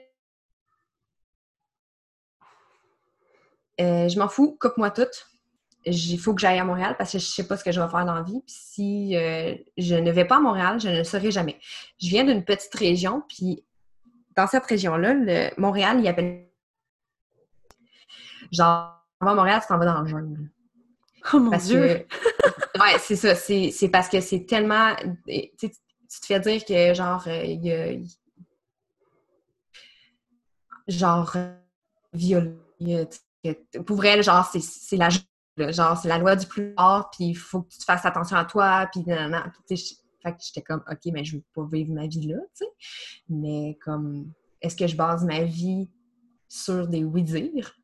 [3.80, 5.08] Euh, je m'en fous, coupe-moi tout.
[5.86, 7.80] Il faut que j'aille à Montréal parce que je ne sais pas ce que je
[7.80, 8.42] vais faire dans la vie.
[8.46, 11.58] Puis si euh, je ne vais pas à Montréal, je ne le saurai jamais.
[11.98, 13.64] Je viens d'une petite région, puis
[14.36, 16.46] dans cette région-là, Montréal, il appelle.
[18.52, 20.50] Genre, à Montréal, tu t'en vas dans le jungle.
[21.32, 22.06] Oh mon Dieu!
[22.80, 23.34] ouais, c'est ça.
[23.34, 24.94] C'est parce que c'est tellement.
[25.26, 27.96] Tu te fais dire que, genre, euh, il y a.
[30.88, 31.36] Genre,
[32.12, 32.58] viol
[33.86, 35.08] pour vrai, genre, c'est la
[35.72, 38.44] genre, c'est la loi du plus fort, puis il faut que tu fasses attention à
[38.44, 39.52] toi, puis nanana.
[39.68, 42.70] Fait que j'étais comme, OK, mais je veux pas vivre ma vie là, tu sais.
[43.28, 45.90] Mais comme, est-ce que je base ma vie
[46.48, 47.74] sur des oui-dire?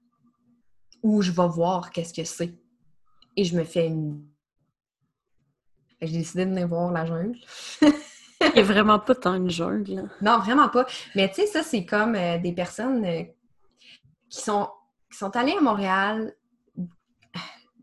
[1.02, 2.54] Ou je vais voir qu'est-ce que c'est?
[3.36, 4.26] Et je me fais une...
[6.00, 7.38] J'ai décidé de venir voir la jungle.
[8.40, 10.10] Il n'y a vraiment pas tant une jungle.
[10.20, 10.86] Non, vraiment pas.
[11.14, 13.22] Mais tu sais, ça, c'est comme euh, des personnes euh,
[14.28, 14.68] qui sont
[15.10, 16.34] qui sont allés à Montréal,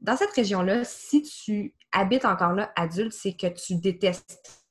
[0.02, 4.66] dans cette région-là, si tu habites encore là adulte, c'est que tu détestes,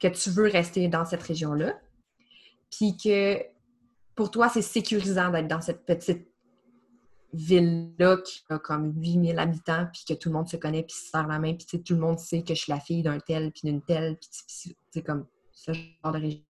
[0.00, 1.78] que tu veux rester dans cette région-là,
[2.70, 3.38] puis que
[4.14, 6.33] pour toi, c'est sécurisant d'être dans cette petite
[7.34, 11.10] ville-là qui a comme 8000 habitants, puis que tout le monde se connaît, puis se
[11.10, 13.50] serre la main, puis tout le monde sait que je suis la fille d'un tel,
[13.52, 14.28] puis d'une telle, puis
[14.90, 16.42] c'est comme ce genre de région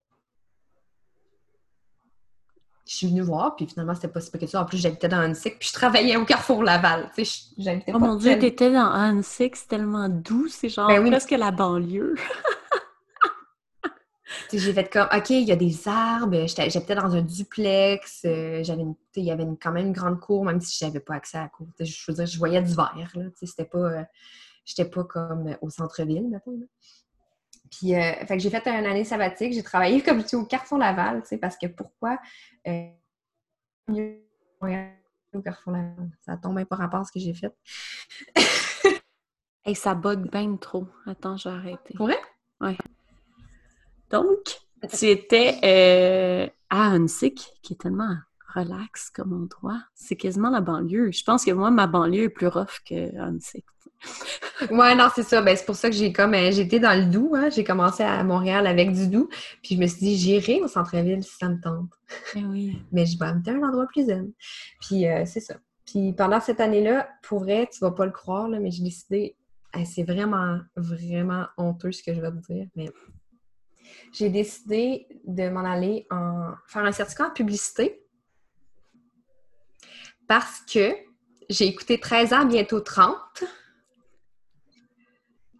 [2.86, 4.60] je suis venue voir, puis finalement, c'était pas si peu que ça.
[4.60, 7.10] En plus, j'habitais dans Hansik, puis je travaillais au Carrefour Laval.
[7.16, 11.06] Tu sais, j'habitais Oh mon Dieu, t'étais dans Hansik, c'est tellement doux, c'est genre ben
[11.06, 12.14] presque la banlieue.
[14.52, 18.84] j'ai fait comme, OK, il y a des arbres, j'habitais dans un duplex, euh, j'avais
[19.16, 21.48] il y avait quand même une grande cour, même si j'avais pas accès à la
[21.48, 21.68] cour.
[21.78, 23.24] Je veux dire, je voyais du verre, là.
[23.42, 23.78] C'était pas...
[23.78, 24.04] Euh,
[24.64, 26.54] j'étais pas comme au centre-ville, maintenant.
[27.70, 29.52] Puis, euh, fait que j'ai fait une année sabbatique.
[29.52, 32.18] J'ai travaillé comme je au Carrefour Laval, tu sais, parce que pourquoi
[32.66, 32.86] euh,
[33.88, 34.20] mieux
[34.62, 36.10] au Carrefour Laval?
[36.24, 37.52] Ça tombe pas rapport à ce que j'ai fait.
[39.66, 40.86] Et ça bug bien trop.
[41.06, 41.94] Attends, j'ai arrêté.
[41.94, 42.18] Pour vrai?
[42.60, 42.76] Oui.
[44.10, 44.60] Donc,
[44.96, 48.16] tu étais euh, à Hunsick, qui est tellement
[48.54, 49.80] relax comme endroit.
[49.94, 51.10] C'est quasiment la banlieue.
[51.10, 53.64] Je pense que moi, ma banlieue est plus rough que Hunsick
[54.70, 55.42] ouais, non, c'est ça.
[55.42, 57.32] Ben, c'est pour ça que j'ai comme euh, j'étais dans le doux.
[57.34, 57.50] Hein.
[57.50, 59.28] J'ai commencé à Montréal avec du doux.
[59.62, 61.90] Puis je me suis dit, j'irai au centre-ville si ça me tente.
[62.36, 62.82] Eh oui.
[62.92, 64.32] Mais je vais me un endroit plus zen.
[64.80, 65.54] Puis euh, c'est ça.
[65.86, 69.36] Puis pendant cette année-là, pour vrai, tu vas pas le croire, là, mais j'ai décidé.
[69.84, 72.90] c'est vraiment, vraiment honteux ce que je vais te dire, mais
[74.12, 78.04] j'ai décidé de m'en aller en faire un certificat en publicité
[80.26, 80.94] parce que
[81.50, 83.44] j'ai écouté 13 ans, bientôt 30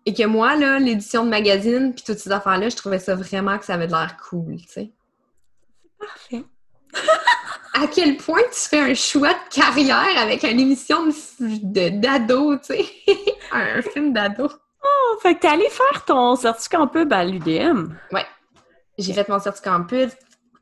[0.06, 3.58] et que moi, là, l'édition de magazine, puis toutes ces affaires-là, je trouvais ça vraiment
[3.58, 4.92] que ça avait de l'air cool, tu sais.
[5.98, 6.44] Parfait.
[7.74, 11.08] à quel point tu fais un choix de carrière avec une émission
[11.40, 12.86] d'ado, tu sais?
[13.52, 14.50] un film d'ado.
[15.20, 17.94] Fait que t'es allé faire ton certificat en pub à l'UDM.
[18.12, 18.26] Ouais.
[18.98, 20.10] J'ai fait mon certificat en pub,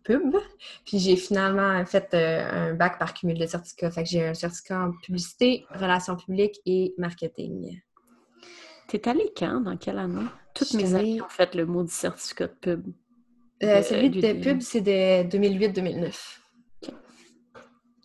[0.04, 0.36] pub
[0.84, 3.90] puis j'ai finalement fait euh, un bac par cumul de certificats.
[3.90, 7.80] Fait que j'ai un certificat en publicité, relations publiques et marketing.
[8.88, 9.60] T'es allé quand?
[9.60, 10.26] Dans quelle année?
[10.54, 12.86] Toutes mes amies ont fait le mot du certificat de pub.
[13.62, 16.38] Euh, celui de, pub, c'est de 2008-2009.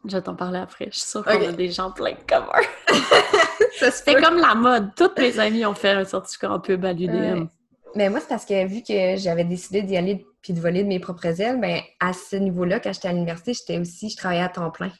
[0.05, 0.85] Je vais t'en parler après.
[0.91, 2.67] Je suis sûre qu'on a des gens pleins de cover.
[3.79, 4.95] C'était comme la mode.
[4.95, 7.47] Toutes mes amies ont fait un certificat en pub à l'UDM.
[7.95, 10.87] Mais moi, c'est parce que vu que j'avais décidé d'y aller puis de voler de
[10.87, 14.43] mes propres ailes, ben, à ce niveau-là, quand j'étais à l'université, j'étais aussi, je travaillais
[14.43, 14.91] à temps plein.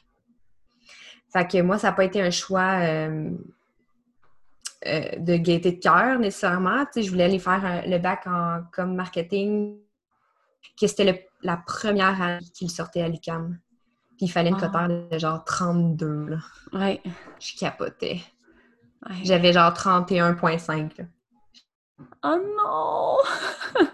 [1.32, 3.30] Fait que moi, ça n'a pas été un choix euh,
[4.86, 6.84] euh, de gaieté de cœur nécessairement.
[6.86, 9.78] Tu sais, je voulais aller faire le bac en comme marketing,
[10.80, 13.58] que c'était la première année qu'il sortait à l'UQAM.
[14.16, 14.88] Puis il fallait une ah.
[14.88, 16.26] de genre 32.
[16.26, 16.38] Là.
[16.72, 17.00] Ouais.
[17.38, 18.20] Je capotais.
[19.22, 21.06] J'avais genre 31,5.
[22.24, 23.16] Oh non!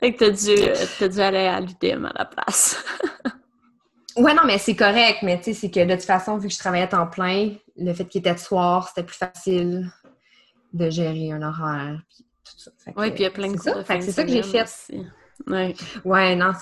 [0.00, 2.82] fait que t'as dû, dû aller à l'UDM à la place.
[4.16, 5.18] ouais, non, mais c'est correct.
[5.22, 7.54] Mais tu sais, c'est que de toute façon, vu que je travaillais à temps plein,
[7.76, 9.90] le fait qu'il était de soir, c'était plus facile
[10.72, 12.00] de gérer un horaire.
[12.96, 13.84] oui, puis il y a plein de ça.
[13.86, 14.68] c'est ça que j'ai fait.
[15.46, 15.74] Ouais.
[16.04, 16.52] Ouais, non.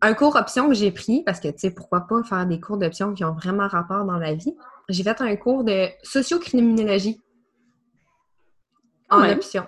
[0.00, 2.78] Un cours option que j'ai pris, parce que, tu sais, pourquoi pas faire des cours
[2.78, 4.54] d'option qui ont vraiment rapport dans la vie.
[4.90, 7.20] J'ai fait un cours de sociocriminologie
[9.08, 9.66] en option.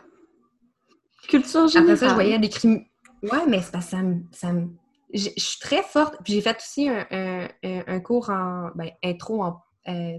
[1.28, 1.94] Culture générale.
[1.94, 2.84] Après ça, je voyais des crimes.
[3.22, 3.96] Ouais, mais c'est parce que
[4.32, 4.68] ça me.
[5.14, 6.16] Je suis très forte.
[6.24, 9.60] Puis j'ai fait aussi un, un, cours en ben, intro en.
[9.88, 10.18] Euh,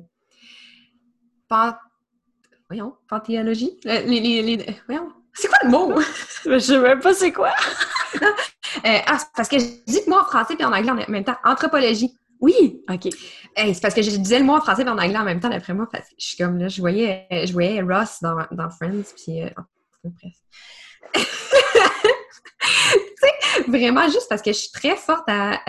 [2.69, 3.79] voyons, panthéologie.
[3.85, 6.01] Euh, les, les, voyons, c'est quoi le mot?
[6.45, 7.51] je sais même pas c'est quoi.
[8.85, 11.23] Euh, ah, parce que je dis le mot en français et en anglais en même
[11.23, 11.37] temps.
[11.45, 12.17] Anthropologie.
[12.43, 13.07] Oui, OK.
[13.55, 15.47] c'est parce que je disais le mot en français et en anglais en même temps
[15.47, 15.87] d'après moi.
[15.89, 19.43] Parce que je suis comme là, je voyais, je voyais Ross dans, dans Friends, puis
[19.43, 19.49] euh,
[21.13, 21.21] tu
[23.15, 25.61] sais, vraiment juste parce que je suis très forte à,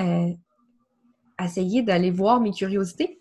[1.44, 3.20] essayer d'aller voir mes curiosités.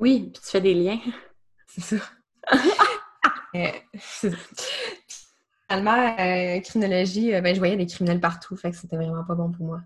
[0.00, 0.98] Oui, puis tu fais des liens.
[1.68, 2.04] C'est ça.
[3.54, 3.68] euh,
[5.70, 9.36] Finalement, euh, criminologie, euh, ben, je voyais des criminels partout, fait que c'était vraiment pas
[9.36, 9.82] bon pour moi.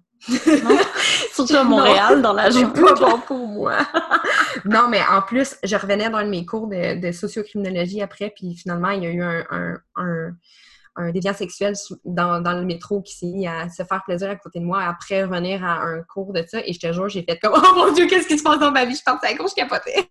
[1.33, 2.81] Surtout à Montréal, dans la journée.
[2.81, 3.79] pas bon pour moi.
[4.65, 8.91] non, mais en plus, je revenais dans mes cours de, de sociocriminologie après, puis finalement,
[8.91, 10.33] il y a eu un, un, un,
[10.97, 14.37] un déviant sexuel dans, dans, le métro qui s'est mis à se faire plaisir à
[14.37, 16.61] côté de moi après revenir à un cours de ça.
[16.65, 18.71] Et je te jure, j'ai fait comme Oh mon Dieu, qu'est-ce qui se passe dans
[18.71, 18.95] ma vie?
[18.95, 20.09] Je pensais à gauche, je capotais.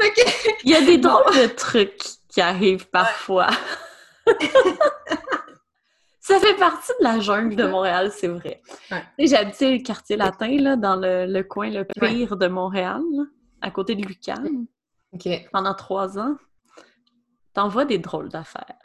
[0.64, 3.48] Il y a des drôles de trucs qui arrivent parfois.
[6.28, 8.60] Ça fait partie de la jungle de Montréal, c'est vrai.
[8.90, 13.00] Habité le quartier latin, là, dans le, coin le pire de Montréal,
[13.62, 14.66] à côté de Lucane,
[15.50, 16.36] pendant trois ans.
[17.54, 18.76] T'en vois des drôles d'affaires.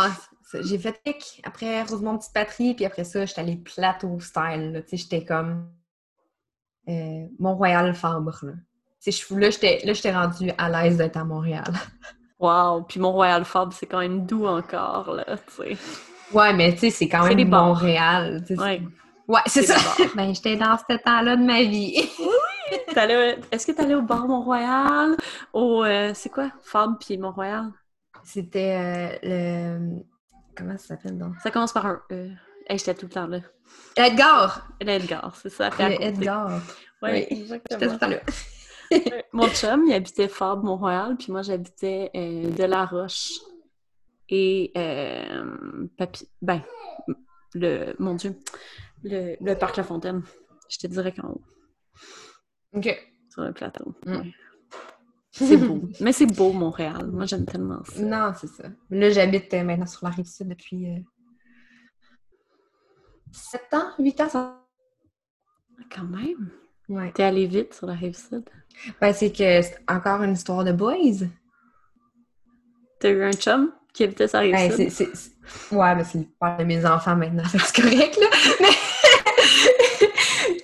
[0.00, 0.12] Ah,
[0.54, 1.00] j'ai fait
[1.42, 4.84] après Rosemont Petite Patrie, puis après ça, j'étais allée plateau style.
[4.92, 5.68] J'étais comme
[6.88, 7.26] euh,
[7.94, 8.38] Fabre.
[8.44, 8.52] Là,
[9.32, 11.72] là j'étais rendue à l'aise d'être à Montréal.
[12.38, 12.82] Wow!
[12.82, 15.24] Puis Mont-Royal Fabre, c'est quand même doux encore, là,
[15.56, 15.76] tu sais.
[16.32, 18.44] Ouais, mais tu sais, c'est quand même Montréal.
[18.50, 18.82] Ouais.
[19.26, 19.76] Ouais, c'est ça.
[20.16, 21.94] ben, j'étais dans ce temps-là de ma vie.
[22.18, 22.78] oui!
[23.50, 25.16] Est-ce que tu allais au bar Mont-Royal?
[25.52, 25.84] Au.
[25.84, 26.50] Euh, c'est quoi?
[26.62, 27.70] Fabre puis Mont-Royal?
[28.24, 30.02] C'était euh, le.
[30.56, 31.34] Comment ça s'appelle donc?
[31.42, 32.30] Ça commence par un E.
[32.68, 33.38] Hey, j'étais tout le temps là.
[33.96, 34.68] Edgar!
[34.80, 35.70] Edgar, c'est ça.
[35.78, 36.60] Le Edgar.
[37.02, 37.80] Ouais, oui, exactement.
[37.80, 38.18] J'étais tout le temps là.
[39.32, 43.32] mon chum, il habitait Fabre, Mont-Royal, puis moi, j'habitais euh, de la Roche
[44.28, 45.86] et euh,
[46.42, 46.62] Ben,
[47.54, 47.94] le.
[47.98, 48.38] Mon Dieu,
[49.02, 50.22] le, le parc La Fontaine.
[50.68, 51.42] J'étais direct en haut.
[52.74, 53.10] OK.
[53.30, 53.94] Sur le plateau.
[54.06, 54.30] Mm.
[55.32, 55.82] C'est beau.
[56.00, 57.10] Mais c'est beau, Montréal.
[57.10, 58.02] Moi, j'aime tellement ça.
[58.02, 58.64] Non, c'est ça.
[58.90, 60.98] Là, j'habite euh, maintenant sur la rive sud depuis euh,
[63.32, 64.28] 7 ans, 8 ans.
[64.28, 64.64] Ça...
[65.94, 66.50] Quand même.
[66.88, 67.12] Ouais.
[67.12, 68.44] T'es allé vite sur la rive sud?
[69.00, 71.26] Ben, c'est que c'est encore une histoire de boys.
[73.00, 74.90] T'as eu un chum qui habitait sur la rive ben, sud?
[74.90, 75.08] C'est,
[75.72, 78.26] Ouais, mais c'est le père de mes enfants maintenant, c'est correct, là.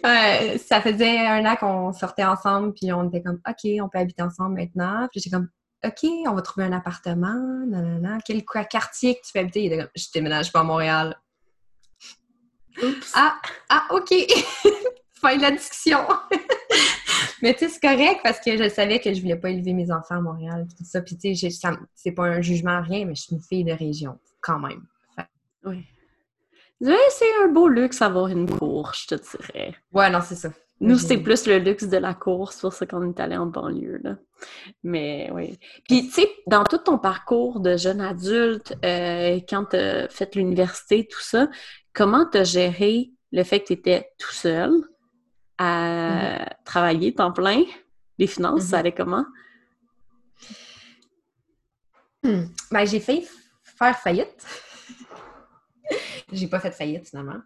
[0.03, 3.99] Mais ça faisait un an qu'on sortait ensemble, puis on était comme, OK, on peut
[3.99, 5.09] habiter ensemble maintenant.
[5.11, 5.49] Puis j'étais comme,
[5.85, 8.19] OK, on va trouver un appartement, nanana.
[8.25, 9.65] Quel quartier que tu peux habiter?
[9.65, 11.19] Il était comme, je déménage pas à Montréal.
[12.83, 13.13] Oups.
[13.15, 13.37] Ah,
[13.69, 14.13] ah, OK.
[15.29, 16.01] fin de la discussion.
[17.43, 19.91] Mais tu sais, c'est correct parce que je savais que je voulais pas élever mes
[19.91, 20.67] enfants à Montréal.
[20.77, 21.01] Tout ça.
[21.03, 21.59] Puis tu sais,
[21.95, 24.83] c'est pas un jugement, rien, mais je suis une fille de région, quand même.
[25.65, 25.85] Oui.
[26.81, 29.75] C'est un beau luxe avoir une cour, je te dirais.
[29.93, 30.51] Ouais, non, c'est ça.
[30.81, 34.01] Nous, c'est plus le luxe de la course, pour ça qu'on est allé en banlieue,
[34.03, 34.17] là.
[34.83, 35.59] Mais oui.
[35.89, 40.35] Puis, tu sais, dans tout ton parcours de jeune adulte, euh, quand tu as fait
[40.35, 41.49] l'université, tout ça,
[41.95, 44.73] comment tu as géré le fait que tu étais tout seul?
[45.59, 46.49] À mm-hmm.
[46.65, 47.65] travailler temps plein?
[48.19, 48.81] Les finances, ça mm-hmm.
[48.81, 49.25] allait comment?
[52.23, 52.45] Hmm.
[52.71, 53.29] Ben, j'ai fait
[53.63, 54.47] faire faillite.
[56.33, 57.41] j'ai pas fait faillite finalement.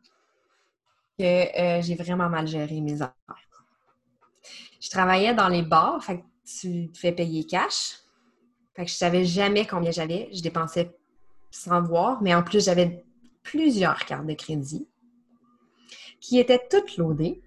[1.18, 3.48] Que euh, j'ai vraiment mal géré mes affaires.
[4.80, 6.24] Je travaillais dans les bars, fait que
[6.60, 7.98] tu te fais payer cash.
[8.76, 10.30] Fait que je savais jamais combien j'avais.
[10.32, 10.96] Je dépensais
[11.50, 13.04] sans voir, mais en plus, j'avais
[13.42, 14.86] plusieurs cartes de crédit
[16.20, 17.42] qui étaient toutes loadées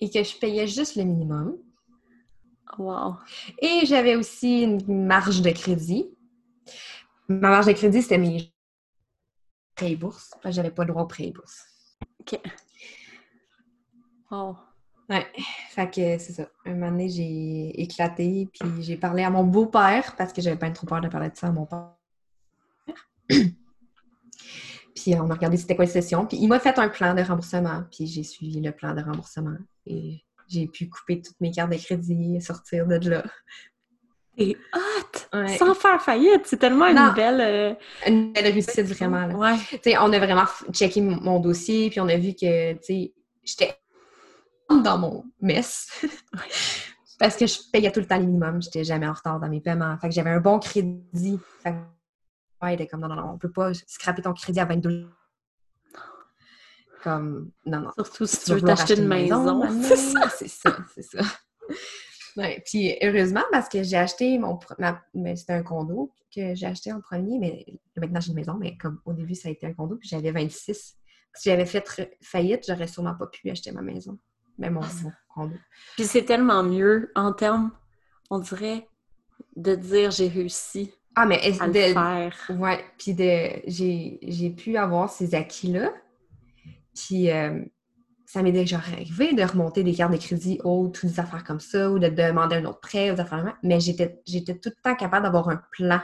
[0.00, 1.56] et que je payais juste le minimum.
[2.78, 3.16] Wow.
[3.60, 6.06] Et j'avais aussi une marge de crédit.
[7.28, 8.52] Ma marge de crédit, c'était mes
[9.74, 10.32] prêts et bourses.
[10.46, 11.64] J'avais pas le droit au prêt et bourses.
[12.20, 12.40] OK.
[14.30, 14.56] Wow.
[15.08, 15.26] Ouais.
[15.70, 16.48] Fait que c'est ça.
[16.64, 20.70] Un moment donné, j'ai éclaté, puis j'ai parlé à mon beau-père, parce que j'avais pas
[20.70, 21.94] trop peur de parler de ça à mon père.
[24.96, 26.26] puis on a regardé c'était quoi les sessions.
[26.26, 29.56] Puis il m'a fait un plan de remboursement, puis j'ai suivi le plan de remboursement.
[29.86, 33.24] Et j'ai pu couper toutes mes cartes de crédit et sortir de là.
[34.38, 35.46] C'est hot!
[35.58, 36.42] Sans faire faillite!
[36.44, 37.40] C'est tellement une belle...
[37.40, 37.74] Euh,
[38.06, 39.26] une belle réussite, vraiment.
[39.38, 39.56] Ouais.
[39.98, 43.78] on a vraiment checké mon dossier, puis on a vu que, tu j'étais
[44.68, 46.04] dans mon mess.
[47.18, 48.60] Parce que je payais tout le temps le minimum.
[48.60, 49.96] J'étais jamais en retard dans mes paiements.
[49.98, 51.38] Fait que j'avais un bon crédit.
[51.62, 51.76] Fait que,
[52.64, 55.08] ouais, était comme, non, non, non, on peut pas scraper ton crédit à 22
[57.06, 57.92] Comme, non, non.
[57.94, 59.62] Surtout si tu veux t'acheter une maison.
[59.80, 61.20] c'est ça, c'est ça.
[62.36, 64.58] Ouais, puis heureusement, parce que j'ai acheté mon.
[65.14, 67.64] Mais c'était un condo que j'ai acheté en premier, mais
[67.96, 70.32] maintenant j'ai une maison, mais comme au début, ça a été un condo, puis j'avais
[70.32, 70.96] 26.
[71.36, 74.18] Si j'avais fait faillite, j'aurais sûrement pas pu acheter ma maison.
[74.58, 75.54] Mais mon, ah, condo.
[75.94, 77.70] Puis c'est tellement mieux en termes,
[78.30, 78.88] on dirait,
[79.54, 80.92] de dire j'ai réussi.
[81.14, 82.50] Ah, mais à le faire.
[82.58, 85.92] Ouais, puis de, j'ai pu avoir ces acquis-là.
[86.96, 87.60] Puis euh,
[88.24, 91.60] ça m'est déjà arrivé de remonter des cartes de crédit hautes ou des affaires comme
[91.60, 94.82] ça, ou de demander un autre prêt ou des affaires mais j'étais, j'étais tout le
[94.82, 96.00] temps capable d'avoir un plan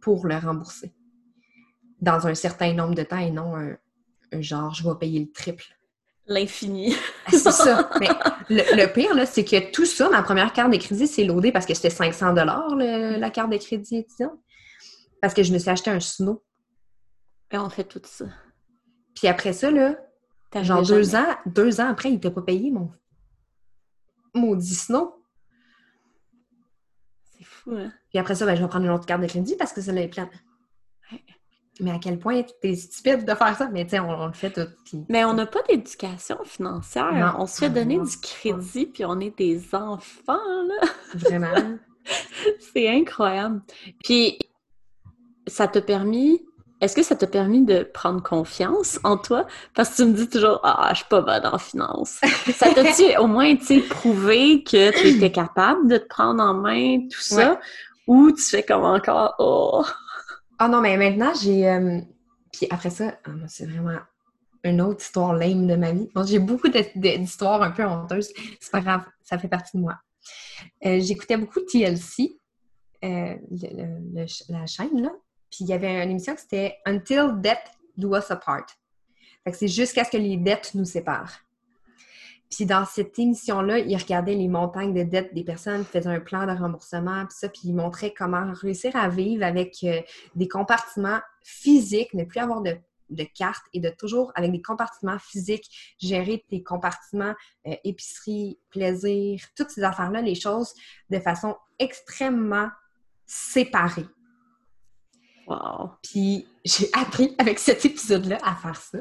[0.00, 0.94] pour le rembourser
[2.00, 5.64] dans un certain nombre de temps et non un, genre je vais payer le triple.
[6.26, 6.94] L'infini.
[7.26, 7.90] Ah, c'est ça.
[8.00, 8.08] Mais
[8.50, 11.64] le, pire, là, c'est que tout ça, ma première carte de crédit, c'est loadé parce
[11.64, 14.38] que c'était 500 la carte de crédit étudiante.
[15.22, 16.42] Parce que je me suis acheté un snow.
[17.50, 18.26] Et on fait tout ça.
[19.18, 19.96] Puis après ça, là,
[20.62, 22.90] Genre deux ans, deux ans après, il t'a pas payé mon
[24.34, 25.22] maudit snow.
[27.36, 27.92] C'est fou, hein?
[28.08, 29.92] Puis après ça, ben, je vais prendre une autre carte de crédit parce que ça
[29.92, 30.30] l'est plein.
[31.80, 33.68] Mais à quel point t'es stupide de faire ça?
[33.68, 35.04] Mais tu sais, on, le fait tout.
[35.08, 37.36] Mais on n'a pas d'éducation financière.
[37.38, 40.88] On se fait donner du crédit, puis on est des enfants, là.
[41.14, 41.78] Vraiment.
[42.72, 43.62] C'est incroyable.
[44.02, 44.38] Puis,
[45.46, 46.40] ça t'a permis
[46.80, 49.46] est-ce que ça t'a permis de prendre confiance en toi?
[49.74, 52.20] Parce que tu me dis toujours Ah, je suis pas bonne en finance.
[52.54, 53.54] ça t'a-tu au moins
[53.88, 57.58] prouvé que tu étais capable de te prendre en main tout ça?
[58.06, 59.84] Ou tu fais comme encore Oh!
[60.58, 61.68] Ah non, mais maintenant, j'ai.
[61.68, 62.00] Euh,
[62.52, 63.98] puis après ça, ah, c'est vraiment
[64.64, 66.08] une autre histoire lame de ma vie.
[66.26, 68.30] j'ai beaucoup d'histoires un peu honteuses.
[68.60, 69.96] C'est pas grave, ça fait partie de moi.
[70.84, 72.38] Euh, j'écoutais beaucoup TLC,
[73.04, 73.34] euh,
[74.48, 75.10] la chaîne, là.
[75.50, 77.58] Puis il y avait une émission qui c'était Until Death
[77.96, 78.66] Do Us Apart.
[79.44, 81.40] Fait que c'est jusqu'à ce que les dettes nous séparent.
[82.50, 86.46] Puis dans cette émission-là, il regardait les montagnes de dettes des personnes, faisait un plan
[86.46, 90.00] de remboursement, puis ça, puis il montrait comment réussir à vivre avec euh,
[90.34, 92.78] des compartiments physiques, ne plus avoir de,
[93.34, 97.34] cartes et de toujours, avec des compartiments physiques, gérer tes compartiments
[97.66, 100.72] euh, épicerie, plaisir, toutes ces affaires-là, les choses
[101.10, 102.70] de façon extrêmement
[103.26, 104.06] séparée.
[106.02, 108.98] Puis j'ai appris avec cet épisode-là à faire ça.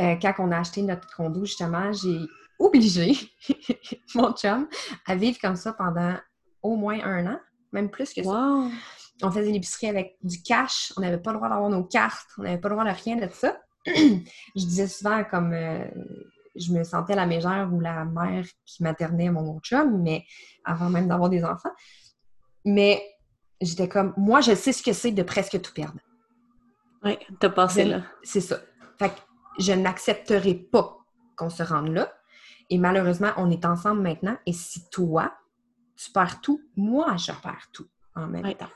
[0.00, 2.20] Euh, quand on a acheté notre condo, justement, j'ai
[2.58, 3.12] obligé
[4.14, 4.68] mon chum
[5.06, 6.16] à vivre comme ça pendant
[6.62, 7.40] au moins un an,
[7.72, 8.68] même plus que ça.
[9.22, 12.42] On faisait l'épicerie avec du cash, on n'avait pas le droit d'avoir nos cartes, on
[12.42, 13.58] n'avait pas le droit de rien de ça.
[13.86, 14.22] je
[14.54, 15.84] disais souvent comme euh,
[16.54, 20.24] je me sentais la mégère ou la mère qui maternait mon chum, mais
[20.64, 21.72] avant même d'avoir des enfants.
[22.64, 23.02] Mais
[23.60, 26.00] j'étais comme, moi, je sais ce que c'est de presque tout perdre.
[27.04, 28.02] Oui, t'as passé là.
[28.22, 28.58] C'est ça.
[28.98, 29.20] Fait que
[29.58, 30.98] je n'accepterai pas
[31.36, 32.12] qu'on se rende là.
[32.70, 34.36] Et malheureusement, on est ensemble maintenant.
[34.46, 35.32] Et si toi,
[35.96, 38.70] tu perds tout, moi, je perds tout en même temps.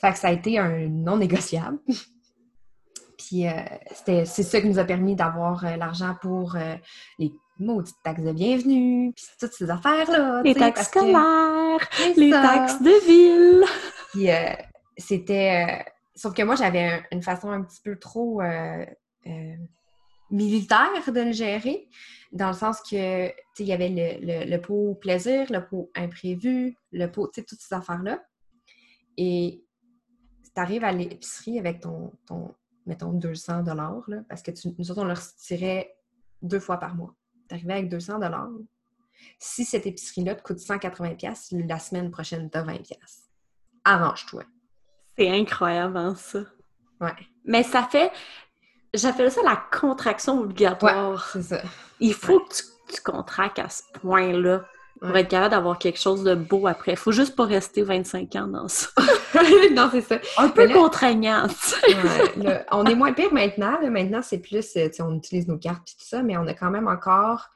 [0.00, 1.78] Fait que ça a été un non négociable.
[3.18, 3.52] Puis euh,
[3.94, 6.76] c'est ça qui nous a permis d'avoir euh, l'argent pour euh,
[7.18, 10.42] les maudites taxes de bienvenue, puis toutes ces affaires-là.
[10.44, 13.64] Les taxes scolaires, les taxes de ville.
[14.12, 14.52] Puis euh,
[14.96, 15.66] c'était...
[15.66, 18.86] Euh, sauf que moi, j'avais une façon un petit peu trop euh,
[20.30, 21.88] militaire de le gérer,
[22.32, 25.90] dans le sens que, tu sais, il y avait le, le, pot plaisir, le pot
[25.94, 28.22] imprévu, le pot, tu sais, toutes ces affaires-là.
[29.16, 29.64] Et
[30.44, 32.54] tu arrives à l'épicerie avec ton, ton,
[32.86, 35.96] mettons, 200 dollars, parce que nous autres, on leur tirait
[36.42, 37.14] deux fois par mois
[37.48, 38.20] t'arrives avec 200
[39.38, 41.16] Si cette épicerie-là te coûte 180
[41.66, 42.78] la semaine prochaine, t'as 20
[43.84, 44.44] Arrange-toi.
[45.16, 46.40] C'est incroyable, hein, ça.
[47.00, 47.14] Ouais.
[47.44, 48.12] Mais ça fait...
[48.94, 51.28] J'appelle ça la contraction obligatoire.
[51.32, 51.62] c'est ça.
[52.00, 54.64] Il faut que tu, contractes à ce point-là
[55.00, 56.92] pour être capable d'avoir quelque chose de beau après.
[56.92, 58.88] Il faut juste pas rester 25 ans dans ça.
[59.74, 60.18] non, c'est ça.
[60.36, 61.46] Un peu contraignant.
[62.72, 63.78] on est moins pire maintenant.
[63.90, 66.70] Maintenant, c'est plus, euh, on utilise nos cartes et tout ça, mais on a quand
[66.70, 67.48] même encore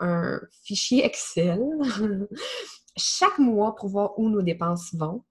[0.00, 1.60] un fichier Excel
[2.96, 5.24] chaque mois pour voir où nos dépenses vont,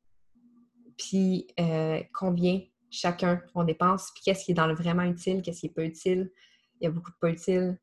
[0.97, 5.61] puis euh, combien chacun on dépense, puis qu'est-ce qui est dans le vraiment utile, qu'est-ce
[5.61, 6.31] qui est pas utile.
[6.79, 7.79] Il y a beaucoup de pas utiles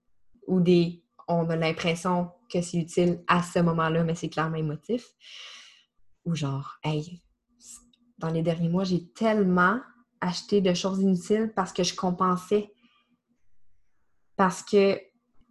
[0.46, 5.06] ou des on a l'impression que c'est utile à ce moment-là, mais c'est clairement émotif.
[6.24, 7.22] ou genre, hey,
[8.18, 9.80] dans les derniers mois, j'ai tellement
[10.20, 12.72] acheté de choses inutiles parce que je compensais.
[14.36, 15.00] Parce que.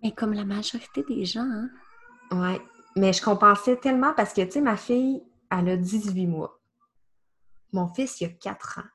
[0.03, 1.69] Mais comme la majorité des gens, hein?
[2.31, 2.61] Ouais.
[2.95, 6.59] Mais je compensais tellement parce que, tu sais, ma fille, elle a 18 mois.
[7.73, 8.89] Mon fils, il a 4 ans.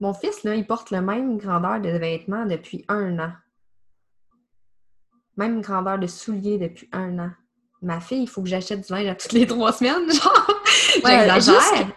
[0.00, 3.32] Mon fils, là, il porte la même grandeur de vêtements depuis un an.
[5.36, 7.30] Même grandeur de souliers depuis un an.
[7.82, 10.50] Ma fille, il faut que j'achète du linge à toutes les trois semaines, genre.
[11.04, 11.28] Ouais,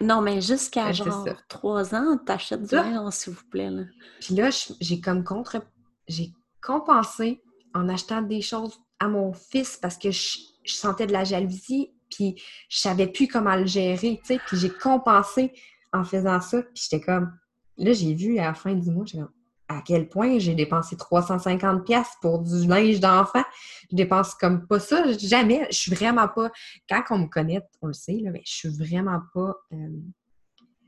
[0.00, 3.70] non, mais jusqu'à genre trois ans, t'achètes du linge, s'il vous plaît.
[3.70, 3.82] Là.
[4.20, 5.62] Puis là, j'ai comme contre...
[6.06, 11.24] J'ai compensé en achetant des choses à mon fils parce que je, sentais de la
[11.24, 12.34] jalousie, puis
[12.68, 14.40] je savais plus comment le gérer, tu sais.
[14.46, 15.52] Puis j'ai compensé
[15.92, 17.32] en faisant ça, puis j'étais comme...
[17.78, 19.32] Là, j'ai vu à la fin du mois, j'étais comme
[19.70, 23.44] à quel point j'ai dépensé 350 pièces pour du linge d'enfant.
[23.90, 25.68] Je dépense comme pas ça, jamais.
[25.70, 26.50] Je suis vraiment pas...
[26.88, 29.54] Quand on me connaît, on le sait, là, mais je suis vraiment pas...
[29.72, 29.88] Euh,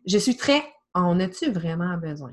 [0.06, 0.62] je suis très...
[0.94, 2.32] En as-tu vraiment besoin?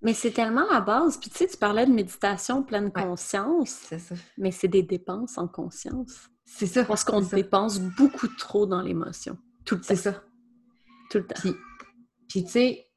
[0.00, 1.18] Mais c'est tellement la base.
[1.18, 3.70] Puis tu sais, tu parlais de méditation pleine conscience.
[3.88, 4.14] C'est ça.
[4.38, 6.30] Mais c'est des dépenses en conscience.
[6.44, 6.84] C'est ça.
[6.84, 9.36] Parce qu'on dépense beaucoup trop dans l'émotion.
[9.64, 9.86] Tout le temps.
[9.88, 10.22] C'est ça.
[11.10, 11.34] Tout le temps.
[11.40, 11.52] Puis,
[12.28, 12.87] puis tu sais,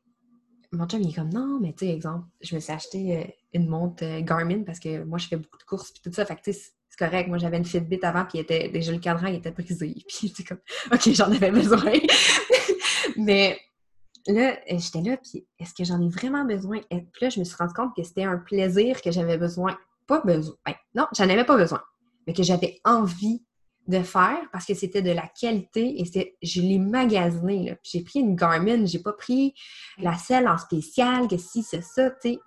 [0.72, 3.24] mon chum, il est comme non, mais tu sais, exemple, je me suis acheté euh,
[3.54, 6.26] une montre euh, Garmin parce que moi, je fais beaucoup de courses puis tout ça.
[6.26, 7.28] Fait que tu sais, c'est correct.
[7.28, 9.96] Moi, j'avais une Fitbit avant, puis était, déjà le cadran, était brisé.
[10.08, 10.60] Puis c'est comme,
[10.94, 11.94] OK, j'en avais besoin.
[13.18, 13.60] mais
[14.28, 16.80] là, euh, j'étais là, puis est-ce que j'en ai vraiment besoin?
[16.90, 19.78] Et puis là, je me suis rendu compte que c'était un plaisir que j'avais besoin.
[20.08, 20.56] Pas besoin.
[20.66, 21.82] Ben, non, j'en avais pas besoin,
[22.28, 23.44] mais que j'avais envie
[23.92, 27.78] de faire parce que c'était de la qualité et je l'ai magasiné.
[27.84, 29.54] J'ai pris une Garmin, j'ai pas pris
[30.00, 32.40] la selle en spécial, que si c'est ça, tu sais.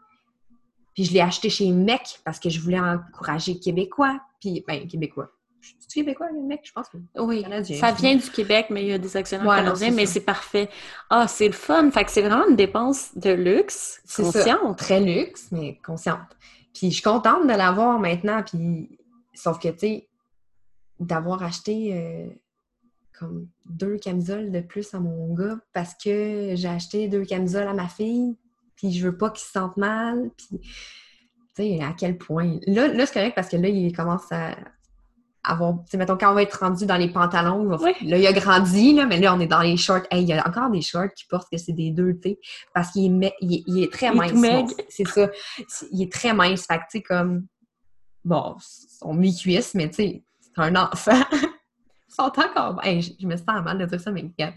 [0.95, 4.21] Puis je l'ai acheté chez Mec parce que je voulais encourager Québécois.
[4.41, 5.31] Puis, ben, Québécois.
[5.79, 6.87] C'est québécois, le mec, je pense.
[7.17, 7.45] Oui,
[7.79, 10.69] ça vient du Québec, mais il y a des actionnaires canadiens, mais c'est parfait.
[11.09, 11.91] Ah, c'est le fun.
[11.91, 14.79] Fait que c'est vraiment une dépense de luxe, consciente.
[14.79, 16.19] Très luxe, mais consciente.
[16.75, 18.99] Puis je suis contente de l'avoir maintenant, puis
[19.33, 20.09] sauf que, tu sais,
[21.07, 22.29] d'avoir acheté euh,
[23.19, 27.75] comme deux camisoles de plus à mon gars parce que j'ai acheté deux camisoles à
[27.75, 28.37] ma fille,
[28.77, 32.59] puis je veux pas qu'il se sente mal, puis tu sais, à quel point.
[32.67, 34.57] Là, là c'est correct parce que là, il commence à
[35.45, 38.33] avoir, tu sais, mettons, quand on va être rendu dans les pantalons, là, il a
[38.33, 40.03] grandi, là, mais là, on est dans les shorts.
[40.11, 42.39] il y a encore des shorts qui portent que c'est des deux T
[42.73, 44.75] parce qu'il est, il, est très mince.
[44.89, 45.31] c'est ça.
[45.93, 46.67] Il est très mince.
[46.67, 47.47] Fait que, tu sais, comme,
[48.25, 50.25] bon, son mi-cuisse, mais tu sais,
[50.57, 51.23] un enfant.
[52.09, 52.81] Ils sont encore.
[52.85, 54.55] je, me sens mal de dire ça, mais regarde.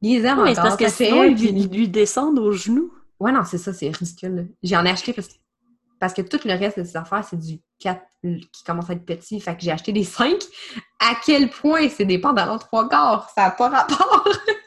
[0.00, 0.54] Ils aiment encore.
[0.54, 2.92] parce que sinon, ils lui, descendent aux genoux.
[3.20, 4.48] Ouais, non, c'est ça, c'est ridicule.
[4.62, 5.34] J'en ai acheté parce que,
[6.00, 9.04] parce que tout le reste de ces affaires, c'est du 4 qui commence à être
[9.04, 9.40] petit.
[9.40, 10.34] Fait que j'ai acheté des 5.
[10.98, 13.30] À quel point c'est des pantalons trois quarts?
[13.34, 14.28] Ça n'a pas rapport!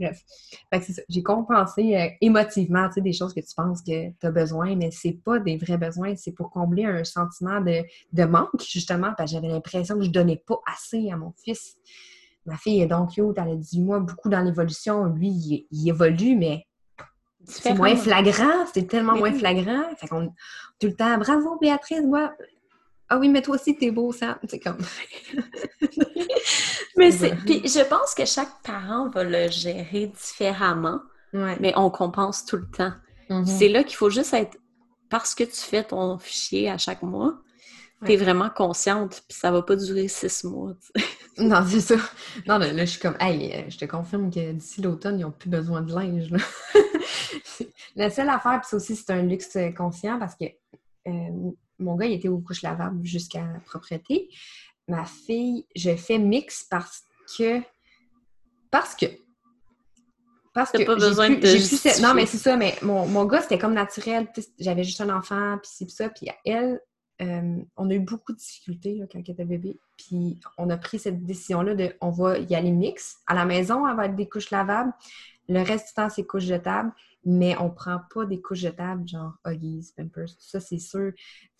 [0.00, 0.22] Bref.
[0.72, 1.02] c'est ça.
[1.08, 4.74] J'ai compensé euh, émotivement, tu sais, des choses que tu penses que tu as besoin,
[4.74, 6.16] mais c'est pas des vrais besoins.
[6.16, 10.42] C'est pour combler un sentiment de, manque, justement, parce que j'avais l'impression que je donnais
[10.46, 11.76] pas assez à mon fils.
[12.46, 15.04] Ma fille est donc cute, elle a 18 mois, beaucoup dans l'évolution.
[15.04, 16.66] Lui, il, évolue, mais
[17.44, 19.82] c'est moins flagrant, c'est tellement moins flagrant.
[19.96, 20.28] Fait qu'on
[20.78, 22.06] tout le temps, bravo Béatrice,
[23.12, 24.38] ah oui, mais toi aussi, t'es beau, ça.
[24.48, 24.78] C'est comme.
[26.96, 27.34] mais c'est.
[27.44, 31.00] Puis je pense que chaque parent va le gérer différemment,
[31.32, 32.92] mais on compense tout le temps.
[33.28, 33.46] Mm-hmm.
[33.46, 34.56] C'est là qu'il faut juste être.
[35.08, 37.40] Parce que tu fais ton fichier à chaque mois,
[38.06, 40.74] t'es vraiment consciente, puis ça va pas durer six mois.
[41.38, 41.96] non, c'est ça.
[42.46, 45.32] Non, là, je suis comme, hey, euh, je te confirme que d'ici l'automne, ils n'ont
[45.32, 46.30] plus besoin de linge.
[47.96, 50.44] La seule affaire, puis aussi, c'est un luxe conscient parce que
[51.08, 51.50] euh,
[51.80, 54.28] mon gars, il était aux couches lavables jusqu'à la propreté.
[54.88, 57.04] Ma fille, je fais mix parce
[57.36, 57.60] que.
[58.70, 59.06] Parce que.
[60.52, 60.84] Parce que.
[60.84, 64.28] pas besoin de Non, mais c'est ça, mais mon, mon gars, c'était comme naturel.
[64.58, 66.08] J'avais juste un enfant, puis puis ça.
[66.08, 66.80] Puis elle,
[67.22, 69.78] euh, on a eu beaucoup de difficultés quand elle était bébé.
[69.96, 73.18] Puis on a pris cette décision-là de on va y aller mix.
[73.26, 74.92] À la maison, elle va être des couches lavables.
[75.48, 76.92] Le reste du temps, c'est couches jetables
[77.24, 81.12] mais on prend pas des couches jetables genre Huggies, Pampers, tout ça, c'est sûr.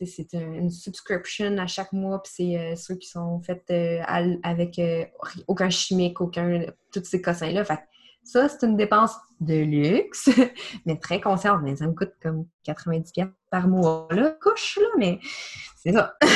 [0.05, 4.01] C'est une subscription à chaque mois, puis c'est euh, ceux qui sont faits euh,
[4.43, 5.05] avec euh,
[5.47, 6.65] aucun chimique, aucun.
[6.93, 7.65] tous ces cossins-là.
[7.65, 7.81] Fait
[8.23, 10.31] ça, c'est une dépense de luxe,
[10.87, 11.61] mais très consciente.
[11.63, 15.19] Mais ça me coûte comme 90$ par mois, là, couche, là, mais
[15.77, 16.15] c'est ça.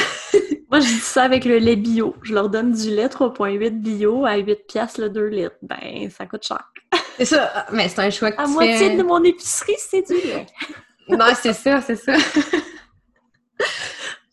[0.71, 2.17] Moi, je dis ça avec le lait bio.
[2.23, 5.57] Je leur donne du lait 3.8 bio à 8$ le 2 litres.
[5.63, 6.74] Ben, ça coûte cher.
[7.17, 10.47] C'est ça, mais c'est un choix que à moitié de mon épicerie, c'est du lait.
[11.09, 12.17] non, c'est ça, c'est ça.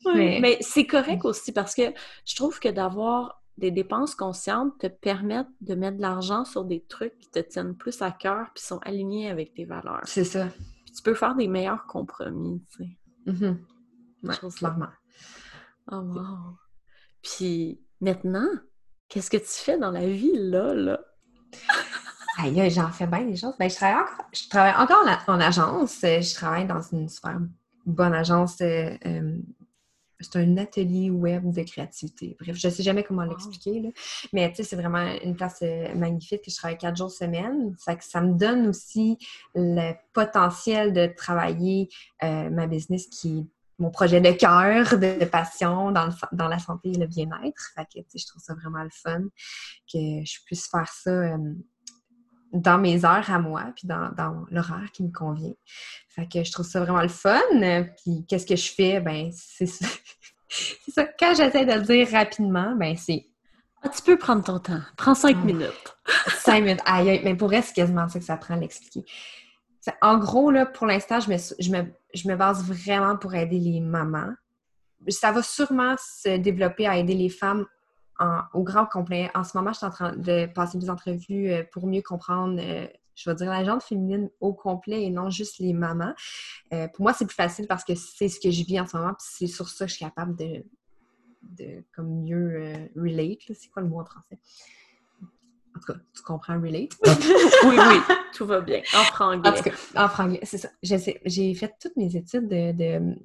[0.16, 1.94] mais, c'est correct aussi parce que
[2.26, 6.84] je trouve que d'avoir les dépenses conscientes te permettent de mettre de l'argent sur des
[6.88, 10.02] trucs qui te tiennent plus à cœur puis sont alignés avec tes valeurs.
[10.06, 10.48] C'est ça.
[10.86, 13.32] Puis tu peux faire des meilleurs compromis, tu sais.
[13.32, 13.58] Mm
[14.56, 14.88] clairement.
[15.92, 16.58] Oh wow!
[17.24, 18.48] Puis maintenant,
[19.10, 21.00] qu'est-ce que tu fais dans la vie, là, là?
[22.38, 23.54] Aïe, j'en fais bien des choses.
[23.60, 26.00] Ben, je, travaille encore, je travaille encore en, agence.
[26.02, 27.40] Je travaille dans une super
[27.86, 28.62] bonne agence.
[28.62, 29.38] Euh, euh,
[30.20, 32.38] c'est un atelier web de créativité.
[32.40, 33.92] Bref, je ne sais jamais comment l'expliquer,
[34.34, 36.42] mais tu sais, c'est vraiment une place euh, magnifique.
[36.48, 37.76] Je travaille quatre jours semaine.
[37.80, 39.18] Ça, ça me donne aussi
[39.56, 41.90] le potentiel de travailler
[42.22, 43.50] ma business qui
[43.82, 47.72] mon projet de cœur, de passion dans, dans la santé et le bien-être.
[47.76, 49.24] Fait que, je trouve ça vraiment le fun
[49.92, 51.38] que je puisse faire ça euh,
[52.54, 54.12] dans mes heures à moi, puis dans,
[54.50, 55.54] l'horaire qui me convient.
[56.10, 57.40] Fait que je trouve ça vraiment le fun.
[57.98, 59.00] Puis qu'est-ce que je fais?
[59.00, 59.86] Ben, c'est ça.
[60.50, 61.06] c'est ça.
[61.20, 63.26] Quand j'essaie de le dire rapidement, ben, c'est
[63.84, 64.82] ah, tu peux prendre ton temps.
[64.96, 65.46] Prends cinq ah.
[65.46, 65.98] minutes.
[66.28, 66.82] cinq minutes.
[66.86, 69.04] Aïe, mais pour vrai, c'est quasiment ça que ça prend à l'expliquer.
[70.02, 73.58] En gros, là, pour l'instant, je me, je, me, je me base vraiment pour aider
[73.58, 74.34] les mamans.
[75.08, 77.66] Ça va sûrement se développer à aider les femmes
[78.54, 79.30] au grand complet.
[79.36, 82.60] En ce moment, je suis en train de passer des entrevues euh, pour mieux comprendre,
[82.62, 86.14] euh, je vais dire, la gente féminine au complet et non juste les mamans.
[86.74, 88.98] Euh, pour moi, c'est plus facile parce que c'est ce que je vis en ce
[88.98, 90.64] moment, puis c'est sur ça que je suis capable de,
[91.42, 93.40] de comme mieux relate.
[93.54, 94.40] C'est quoi le mot en français?
[95.76, 96.92] En tout cas, tu comprends relate?
[97.06, 98.82] oui, oui, tout va bien.
[98.94, 99.50] En franglais.
[99.50, 100.70] En tout cas, en franglais, c'est ça.
[100.84, 103.16] J'ai fait toutes mes études de, de,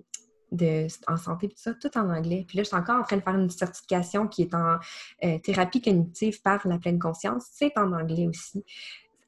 [1.06, 2.44] en santé, tout ça, tout en anglais.
[2.46, 4.76] Puis là, je suis encore en train de faire une certification qui est en
[5.24, 7.46] euh, thérapie cognitive par la pleine conscience.
[7.52, 8.64] C'est en anglais aussi.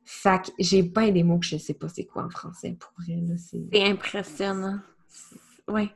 [0.05, 2.93] Fait que j'ai pas des mots que je sais pas c'est quoi en français pour
[3.03, 3.21] vrai.
[3.37, 4.81] C'est impressionnant.
[5.69, 5.91] Oui.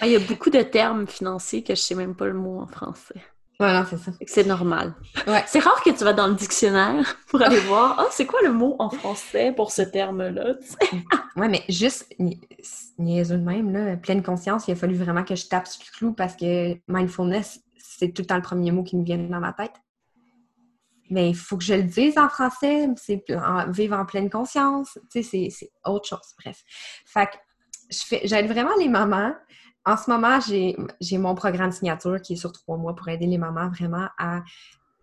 [0.00, 2.60] Ah, il y a beaucoup de termes financiers que je sais même pas le mot
[2.60, 3.22] en français.
[3.60, 4.10] Voilà, c'est ça.
[4.26, 4.94] C'est normal.
[5.46, 8.54] C'est rare que tu vas dans le dictionnaire pour aller voir, ah, c'est quoi le
[8.54, 10.54] mot en français pour ce terme-là?
[11.36, 12.10] ouais, mais juste,
[12.98, 15.98] niaiseux de même, là, pleine conscience, il a fallu vraiment que je tape sur le
[15.98, 19.40] clou parce que mindfulness, c'est tout le temps le premier mot qui me vient dans
[19.40, 19.74] ma tête.
[21.10, 23.22] Mais il faut que je le dise en français, c'est
[23.68, 26.62] vivre en pleine conscience, tu sais, c'est autre chose, bref.
[27.04, 27.36] Fait que
[28.24, 29.34] j'aide vraiment les mamans
[29.84, 33.38] en ce moment, j'ai mon programme signature qui est sur trois mois pour aider les
[33.38, 34.42] mamans vraiment à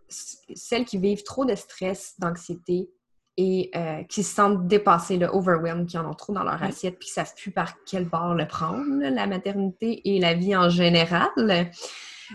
[0.07, 2.89] celles qui vivent trop de stress, d'anxiété
[3.38, 6.97] et euh, qui se sentent dépassées, le overwhelm, qui en ont trop dans leur assiette,
[6.97, 10.55] puis qui ne savent plus par quel bord le prendre, la maternité et la vie
[10.55, 11.30] en général.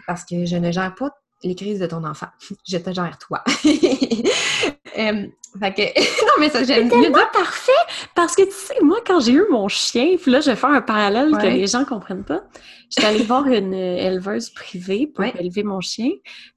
[0.07, 1.11] Parce que je ne gère pas
[1.43, 2.29] les crises de ton enfant.
[2.67, 3.43] Je te gère toi.
[4.99, 5.27] Euh,
[5.61, 5.83] fait que...
[6.27, 7.13] non, mais ça, j'aime dire...
[7.33, 7.73] parfait!
[8.15, 10.71] Parce que, tu sais, moi, quand j'ai eu mon chien, puis là, je vais faire
[10.71, 12.45] un parallèle que les gens comprennent pas.
[12.91, 16.11] J'étais allée voir une éleveuse privée pour élever mon chien,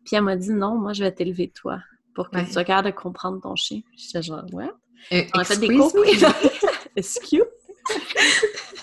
[0.03, 1.79] puis elle m'a dit, non, moi, je vais t'élever toi,
[2.13, 3.81] pour que tu sois capable de comprendre ton chien.
[3.95, 4.69] J'étais genre, ouais.
[5.11, 6.27] Euh, On a fait des cours privés.
[6.95, 7.43] Excuse.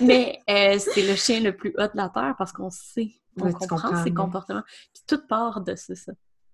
[0.00, 3.52] mais euh, c'est le chien le plus haut de la terre parce qu'on sait on
[3.52, 4.62] comprend ses comportements.
[4.92, 5.94] Puis toute part de ça,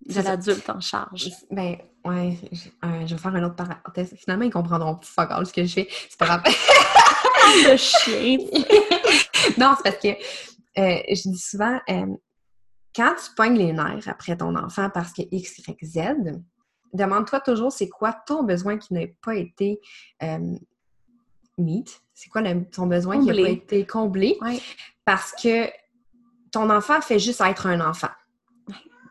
[0.06, 1.30] de l'adulte en charge.
[1.50, 2.38] Ben, ouais,
[2.84, 4.14] euh, je vais faire un autre parenthèse.
[4.16, 5.88] Finalement, ils comprendront fuck all ce que je fais.
[6.08, 6.42] C'est pas grave.
[7.66, 8.38] Le chien!
[9.58, 12.06] non, c'est parce que euh, je dis souvent, euh,
[12.94, 15.98] quand tu pognes les nerfs après ton enfant parce que X, Y, Z,
[16.92, 19.80] demande-toi toujours c'est quoi ton besoin qui n'a pas été
[21.58, 22.00] meet.
[22.14, 22.42] C'est quoi
[22.72, 24.38] ton besoin qui n'a pas été comblé?
[25.04, 25.68] Parce que
[26.50, 28.08] ton enfant fait juste être un enfant.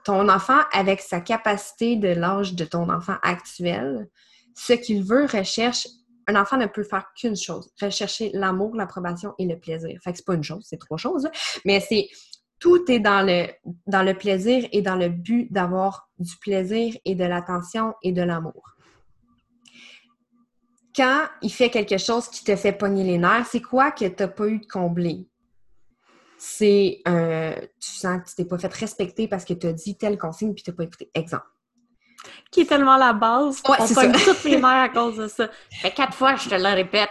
[0.08, 4.08] Ton enfant, avec sa capacité de l'âge de ton enfant actuel,
[4.56, 5.86] ce qu'il veut, recherche.
[6.28, 10.00] Un enfant ne peut faire qu'une chose, rechercher l'amour, l'approbation et le plaisir.
[10.02, 11.28] Fait que c'est pas une chose, c'est trois choses,
[11.66, 12.08] mais c'est
[12.58, 13.48] tout est dans le,
[13.86, 18.22] dans le plaisir et dans le but d'avoir du plaisir et de l'attention et de
[18.22, 18.64] l'amour.
[20.96, 24.24] Quand il fait quelque chose qui te fait pogner les nerfs, c'est quoi que tu
[24.24, 25.28] n'as pas eu de combler?
[26.38, 29.98] C'est euh, tu sens que tu t'es pas fait respecter parce que tu as dit
[29.98, 31.10] telle consigne puis tu n'as pas écouté.
[31.14, 31.46] Exemple.
[32.52, 33.62] Qui est tellement la base.
[33.68, 35.50] Ouais, on pogne toutes les mères à cause de ça.
[35.72, 37.10] Fait quatre fois, je te le répète.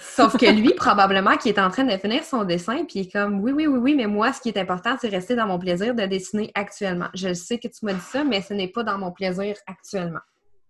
[0.00, 3.12] Sauf que lui, probablement, qui est en train de finir son dessin, puis il est
[3.12, 5.58] comme oui, oui, oui, oui, mais moi, ce qui est important, c'est rester dans mon
[5.58, 7.08] plaisir de dessiner actuellement.
[7.14, 10.20] Je sais que tu m'as dit ça, mais ce n'est pas dans mon plaisir actuellement.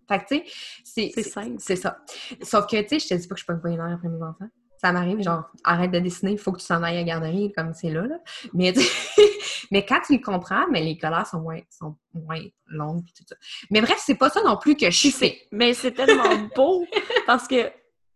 [0.09, 0.51] Fait que, tu
[0.85, 1.55] sais, c'est.
[1.59, 1.99] C'est ça.
[2.43, 4.09] Sauf que, tu sais, je te dis pas que je suis pas une bonne après
[4.09, 4.49] mes enfants
[4.85, 7.51] ça m'arrive, genre, arrête de dessiner, il faut que tu s'en ailles à la garderie,
[7.57, 8.19] comme c'est là, là.
[8.53, 8.75] Mais,
[9.71, 13.25] mais quand tu le comprends, mais les colères sont moins, sont moins longues, et tout
[13.27, 13.35] ça.
[13.71, 15.41] Mais bref, c'est pas ça non plus que je fais.
[15.53, 16.85] Mais c'est tellement beau,
[17.27, 17.71] parce que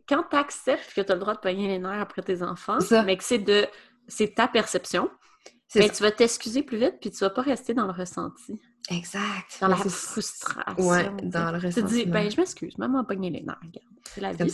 [0.07, 2.77] quand tu acceptes que tu as le droit de payer les nerfs après tes enfants,
[3.07, 3.67] mais que c'est de
[4.07, 5.09] c'est ta perception,
[5.75, 8.61] mais tu vas t'excuser plus vite, puis tu vas pas rester dans le ressenti.
[8.91, 9.59] Exact.
[9.61, 10.89] Dans la frustration.
[10.89, 12.13] Ouais, tu dans le Tu te dis, ressentiment.
[12.13, 13.87] ben, je m'excuse, maman a pogné les nerfs, regarde.
[14.05, 14.51] C'est la vie.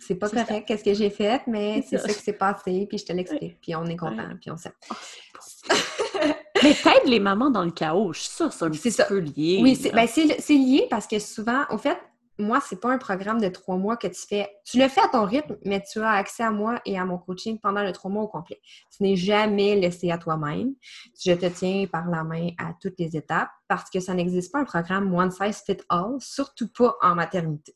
[0.00, 2.08] c'est- pas correct, qu'est-ce que j'ai fait, mais C'est ça.
[2.08, 4.34] qui s'est passé, puis je te l'explique, puis on est content, Ouais.
[4.40, 4.72] puis on s'aime.
[4.90, 4.94] Oh,
[5.34, 6.24] beau.
[6.62, 9.04] Mais t'aides les mamans dans le chaos, ça, c'est un petit ça.
[9.04, 9.60] peu lié.
[9.62, 10.06] Oui, c'est ben,
[10.48, 11.98] lié parce que souvent, au fait,
[12.38, 14.48] moi, c'est pas un programme de trois mois que tu fais.
[14.64, 17.18] Tu le fais à ton rythme, mais tu as accès à moi et à mon
[17.18, 18.60] coaching pendant le trois mois au complet.
[18.96, 20.74] Tu n'es jamais laissé à toi-même.
[21.20, 24.60] Je te tiens par la main à toutes les étapes parce que ça n'existe pas
[24.60, 27.74] un programme one size fit all, surtout pas en maternité.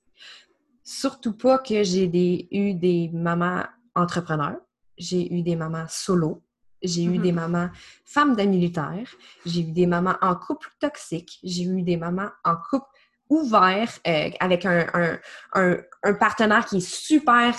[0.85, 4.59] Surtout pas que j'ai des, eu des mamans entrepreneurs,
[4.99, 6.43] j'ai eu des mamans solo,
[6.83, 7.23] j'ai eu Mhm.
[7.23, 7.71] des mamans
[8.05, 9.09] femmes d'un militaire,
[9.47, 12.87] j'ai eu des mamans en couple toxique, j'ai eu des mamans en couple
[13.33, 15.19] ouvert euh, avec un, un-
[15.55, 17.55] un- un partenaire qui est super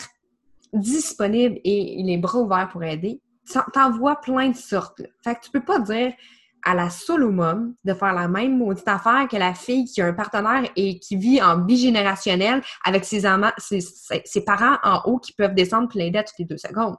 [0.71, 3.21] disponible et les bras ouverts pour aider.
[3.73, 4.99] T'en- vois plein de sortes.
[4.99, 5.07] là.
[5.23, 6.13] Fait que tu peux pas dire
[6.65, 10.05] à la solo mom de faire la même maudite affaire que la fille qui a
[10.07, 15.01] un partenaire et qui vit en bigénérationnel avec ses, amants, ses, ses- ses parents en
[15.05, 16.95] haut qui peuvent descendre puis l'aider à toutes les deux secondes.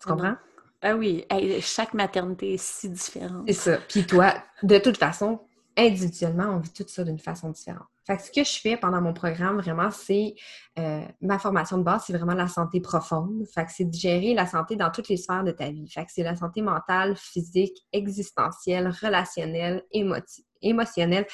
[0.00, 0.14] Tu non.
[0.16, 0.34] comprends?
[0.80, 3.44] Ah oui, hey, chaque maternité est si différente.
[3.46, 3.76] C'est ça.
[3.88, 5.40] Puis toi, de toute façon,
[5.76, 7.86] individuellement, on vit tout ça d'une façon différente.
[8.04, 10.34] Fait que ce que je fais pendant mon programme, vraiment, c'est
[10.78, 13.44] euh, ma formation de base, c'est vraiment la santé profonde.
[13.54, 15.88] Fait que c'est de gérer la santé dans toutes les sphères de ta vie.
[15.88, 21.26] Fait que c'est la santé mentale, physique, existentielle, relationnelle, émoti- émotionnelle.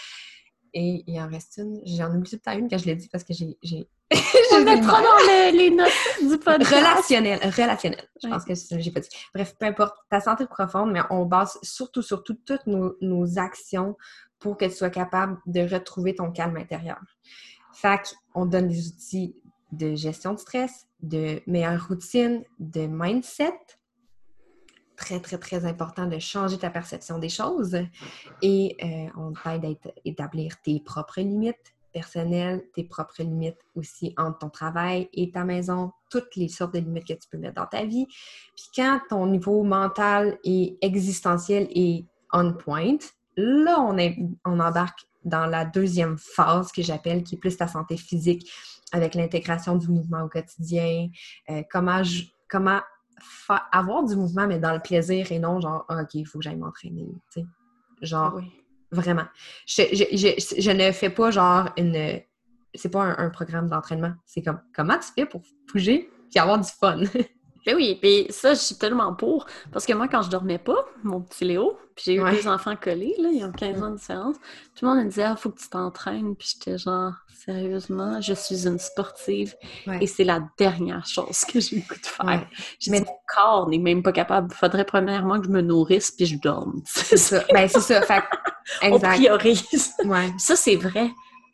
[0.74, 1.80] Et il en reste une.
[1.86, 3.56] J'en oublie tout temps une quand je l'ai dit parce que j'ai.
[3.62, 3.88] j'ai-
[4.52, 5.02] On mettra mal.
[5.02, 5.88] dans le- les notes
[6.20, 6.70] du podcast.
[6.74, 8.08] Relationnel, relationnel.
[8.22, 8.34] Je Ouais.
[8.34, 9.08] pense que c'est ça que j'ai pas dit.
[9.34, 13.96] Bref, peu importe, ta santé profonde, mais on base surtout, surtout toutes nos, nos actions
[14.38, 17.00] pour que tu sois capable de retrouver ton calme intérieur.
[17.72, 18.00] Fait
[18.32, 19.36] qu'on donne des outils
[19.72, 23.52] de gestion de stress, de meilleure routine, de mindset.
[24.96, 27.78] Très, très, très important de changer ta perception des choses.
[28.42, 34.12] Et euh, on t'aide à éta- établir tes propres limites personnelles, tes propres limites aussi
[34.16, 37.54] entre ton travail et ta maison, toutes les sortes de limites que tu peux mettre
[37.54, 38.06] dans ta vie.
[38.56, 42.98] Puis quand ton niveau mental et existentiel est on point,
[43.40, 47.68] là, on, est, on embarque dans la deuxième phase que j'appelle, qui est plus ta
[47.68, 48.50] santé physique,
[48.92, 51.08] avec l'intégration du mouvement au quotidien,
[51.50, 52.80] euh, comment, je- comment
[53.20, 56.38] fa- avoir du mouvement, mais dans le plaisir et non genre, Ah, OK, il faut
[56.38, 57.06] que j'aille m'entraîner.
[58.02, 58.44] Genre, Oui.
[58.90, 59.26] Vraiment.
[59.66, 62.20] Je, je- je- je ne fais pas genre une.
[62.74, 64.14] C'est pas un, un programme d'entraînement.
[64.24, 67.02] C'est comme comment tu fais pour bouger et avoir du fun?
[67.66, 69.46] Ben oui, puis ça, je suis tellement pour.
[69.72, 72.32] Parce que moi, quand je dormais pas, mon petit Léo, puis j'ai eu Ouais.
[72.34, 74.36] deux enfants collés, là, ils ont 15 ans de différence,
[74.76, 76.34] tout le monde me disait, ah, faut que tu t'entraînes.
[76.36, 77.12] Puis j'étais genre,
[77.44, 79.54] sérieusement, je suis une sportive
[79.86, 79.98] Ouais.
[80.00, 82.26] et c'est la dernière chose que j'ai le goût de faire.
[82.26, 82.46] Ouais.
[82.78, 84.52] J'ai Mais- dit, mon corps n'est même pas capable.
[84.54, 86.80] Faudrait premièrement que je me nourrisse puis je dorme.
[86.84, 87.42] C'est ça.
[87.52, 88.02] Ben, c'est ça.
[88.02, 88.36] Fait que-
[88.82, 89.14] On exact.
[89.16, 89.92] priorise.
[90.04, 90.30] Ouais.
[90.38, 91.10] Ça, c'est vrai.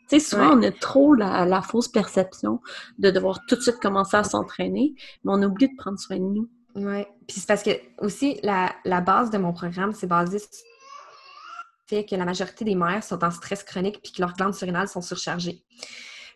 [0.08, 0.66] Tu sais, souvent, Ouais.
[0.66, 2.60] on a trop la, la fausse perception
[2.98, 4.94] de devoir tout de suite commencer à s'entraîner,
[5.24, 6.48] mais on oublie de prendre soin de nous.
[6.74, 7.08] Ouais.
[7.26, 11.96] Puis c'est parce que aussi, la, la base de mon programme, c'est basé sur le
[11.98, 14.88] fait que la majorité des mères sont en stress chronique puis que leurs glandes surrénales
[14.88, 15.64] sont surchargées.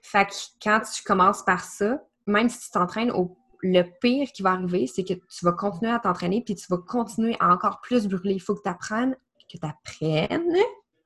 [0.02, 4.42] Fait que quand tu commences par ça, même si tu t'entraînes au le pire qui
[4.42, 7.80] va arriver, c'est que tu vas continuer à t'entraîner puis tu vas continuer à encore
[7.80, 8.34] plus brûler.
[8.34, 9.16] Il faut que tu apprennes,
[9.52, 10.54] que tu apprennes,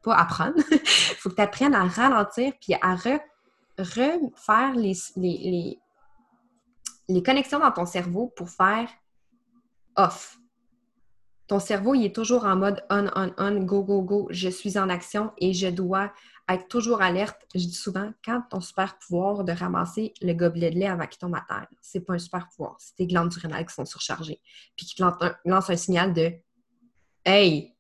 [0.03, 0.79] pas apprendre, il
[1.19, 3.21] faut que tu apprennes à ralentir puis à re-
[3.79, 5.79] refaire les, les, les,
[7.09, 8.89] les connexions dans ton cerveau pour faire
[9.97, 10.39] off.
[11.49, 14.29] Ton cerveau, il est toujours en mode on, on, on, go, go, go.
[14.31, 16.13] Je suis en action et je dois
[16.49, 17.43] être toujours alerte.
[17.55, 21.19] Je dis souvent, quand ton super pouvoir de ramasser le gobelet de lait avant qu'il
[21.19, 22.77] tombe à terre, c'est pas un super pouvoir.
[22.79, 24.41] C'est tes glandes surrénales qui sont surchargées.
[24.77, 26.33] Puis qui te lancent un, lancent un signal de
[27.25, 27.72] Hey,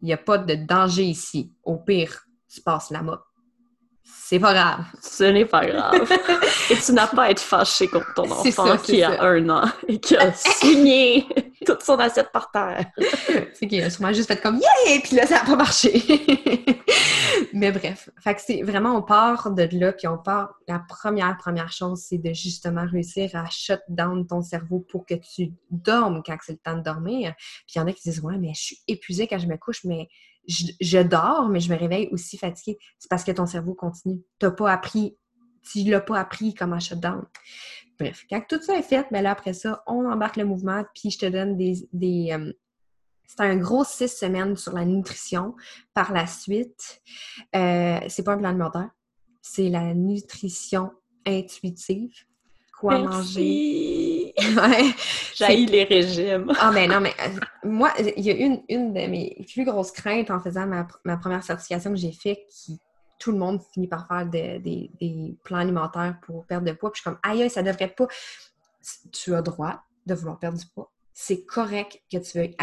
[0.00, 1.52] il n'y a pas de danger ici.
[1.62, 3.27] Au pire, tu passes la mop.
[4.10, 4.84] C'est pas grave.
[5.00, 6.10] Ce n'est pas grave.
[6.70, 9.64] et tu n'as pas à être fâché contre ton enfant ça, qui a un an
[9.86, 11.26] et qui a signé
[11.64, 12.86] toute son assiette par terre.
[13.54, 15.00] c'est qu'il a sûrement juste fait comme Yeah!
[15.02, 16.02] Puis là, ça n'a pas marché.
[17.52, 18.10] Mais bref.
[18.20, 20.54] Fait que c'est vraiment, on part de là, puis on part.
[20.66, 25.14] La première, première chose, c'est de justement réussir à shut down ton cerveau pour que
[25.14, 27.34] tu dormes quand c'est le temps de dormir.
[27.66, 29.56] Puis il y en a qui disent Ouais, mais je suis épuisée quand je me
[29.56, 30.08] couche, mais
[30.48, 32.78] je, je dors, mais je me réveille aussi fatiguée.
[32.98, 34.20] C'est parce que ton cerveau continue.
[34.40, 35.16] Tu n'as pas appris,
[35.62, 37.24] tu l'as pas appris comment shut down.
[37.98, 41.10] Bref, quand tout ça est fait, ben là, après ça, on embarque le mouvement, puis
[41.10, 41.88] je te donne des.
[41.92, 42.52] des euh,
[43.26, 45.54] c'est un gros six semaines sur la nutrition.
[45.92, 47.02] Par la suite,
[47.54, 48.88] euh, c'est pas un plan alimentaire,
[49.42, 50.92] c'est la nutrition
[51.26, 52.14] intuitive.
[52.80, 54.07] Quoi manger?
[54.56, 54.94] Ouais.
[55.34, 56.52] J'ai les régimes.
[56.60, 59.90] Ah, mais non, mais euh, moi, il y a une, une de mes plus grosses
[59.90, 62.78] craintes en faisant ma, ma première certification que j'ai fait qui
[63.18, 66.92] tout le monde finit par faire des, des, plans alimentaires pour perdre de poids.
[66.92, 68.06] Puis je suis comme, aïe, ça devrait pas.
[69.12, 70.90] Tu as droit de vouloir perdre du poids.
[71.12, 72.56] C'est correct que tu veuilles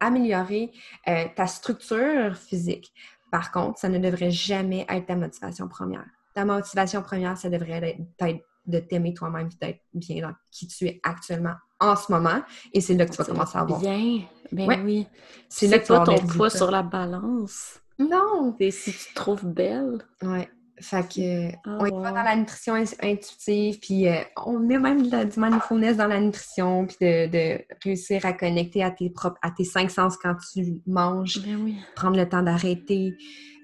[0.00, 0.72] améliorer
[1.08, 2.92] euh, ta structure physique.
[3.30, 6.06] Par contre, ça ne devrait jamais être ta motivation première.
[6.34, 10.86] Ta motivation première, ça devrait être de t'aimer toi-même et d'être bien dans qui tu
[10.86, 12.42] es actuellement en ce moment.
[12.72, 13.80] Et c'est là que tu vas commencer à avoir.
[13.80, 15.06] Bien, ben oui.
[15.48, 17.80] C'est là que tu vas ton poids sur la balance.
[17.98, 18.54] Non!
[18.58, 20.04] C'est si tu te trouves belle.
[20.22, 20.48] Ouais.
[20.80, 25.02] Fait que, ah, on est pas dans la nutrition intuitive, puis euh, on met même
[25.02, 29.64] du mindfulness dans la nutrition, puis de, réussir à connecter à tes propres, à tes
[29.64, 33.16] cinq sens quand tu manges, ben prendre le temps d'arrêter,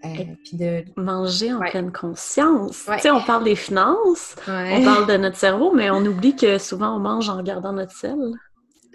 [0.04, 0.08] euh,
[0.44, 2.86] puis de manger en pleine conscience.
[2.86, 6.58] Tu sais, on parle des finances, on parle de notre cerveau, mais on oublie que
[6.58, 8.18] souvent on mange en regardant notre sel.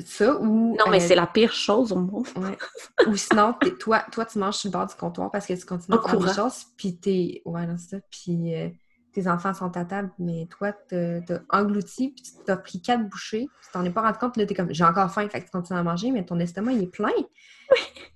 [0.03, 0.75] Ça ou.
[0.77, 2.27] Non, mais euh, c'est la pire chose au monde.
[3.07, 5.97] ou sinon, toi, toi, tu manges sur le bord du comptoir parce que tu continues
[5.97, 7.41] à faire des choses, puis t'es.
[7.45, 7.97] Ouais, non, c'est ça.
[8.09, 8.69] Puis euh,
[9.13, 13.47] tes enfants sont à table, mais toi, t'as englouti, puis tu t'as pris quatre bouchées,
[13.63, 15.45] tu t'en es pas rendu compte, puis là, t'es comme, j'ai encore faim, fait que
[15.45, 17.13] tu continues à manger, mais ton estomac, il est plein.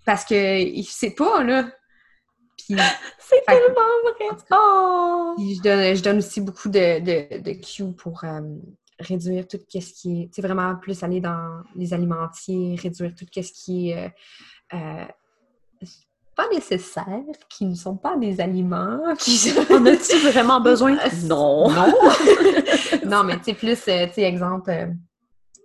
[0.05, 1.69] Parce que il sait pas, là.
[2.57, 2.75] Puis.
[3.19, 3.73] c'est tellement
[4.03, 4.37] vrai!
[4.51, 5.35] Oh!
[5.37, 8.23] je, donne, je donne aussi beaucoup de, de, de cues pour.
[8.25, 8.41] Euh,
[8.99, 13.51] réduire tout ce qui est, tu vraiment plus aller dans les alimentiers, réduire tout ce
[13.51, 14.09] qui est euh,
[14.73, 15.05] euh,
[16.35, 17.05] pas nécessaire,
[17.49, 19.01] qui ne sont pas des aliments.
[19.19, 19.51] Qui...
[19.69, 20.97] en as-tu vraiment besoin?
[21.23, 21.69] Non!
[21.69, 21.93] Non!
[23.05, 24.71] non, mais tu sais, plus, euh, tu sais, exemple,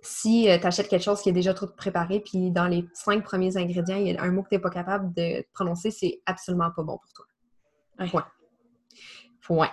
[0.01, 3.57] si tu achètes quelque chose qui est déjà trop préparé, puis dans les cinq premiers
[3.57, 6.71] ingrédients, il y a un mot que tu n'es pas capable de prononcer, c'est absolument
[6.75, 7.25] pas bon pour toi.
[8.07, 8.27] Point.
[9.41, 9.71] Point.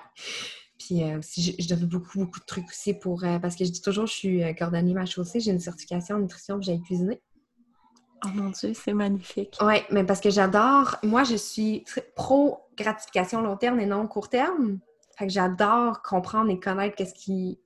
[0.93, 3.25] Puis euh, je, donne beaucoup, beaucoup de trucs aussi pour.
[3.25, 6.17] Euh, parce que je dis toujours, je suis euh, cordonnier ma chaussée, j'ai une certification
[6.17, 7.21] en nutrition que j'ai cuisiné.
[8.25, 9.57] Oh mon Dieu, c'est magnifique.
[9.63, 10.97] Oui, mais parce que j'adore.
[11.03, 11.85] Moi, je suis
[12.15, 14.81] pro gratification long terme et non court terme.
[15.17, 17.59] Fait que j'adore comprendre et connaître qu'est-ce qui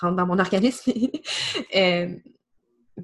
[0.00, 0.92] rentre dans mon organisme.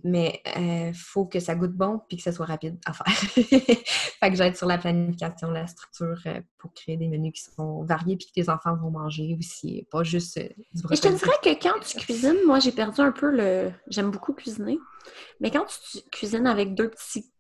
[0.05, 3.07] Mais il faut que ça goûte bon puis que ça soit rapide à faire.
[3.17, 7.85] fait que j'aide sur la planification, la structure euh, pour créer des menus qui sont
[7.85, 11.37] variés puis que tes enfants vont manger aussi, pas juste euh, du Je te dirais
[11.43, 13.71] que quand tu cuisines, moi j'ai perdu un peu le.
[13.89, 14.79] J'aime beaucoup cuisiner,
[15.41, 17.31] mais quand tu cuisines avec deux petits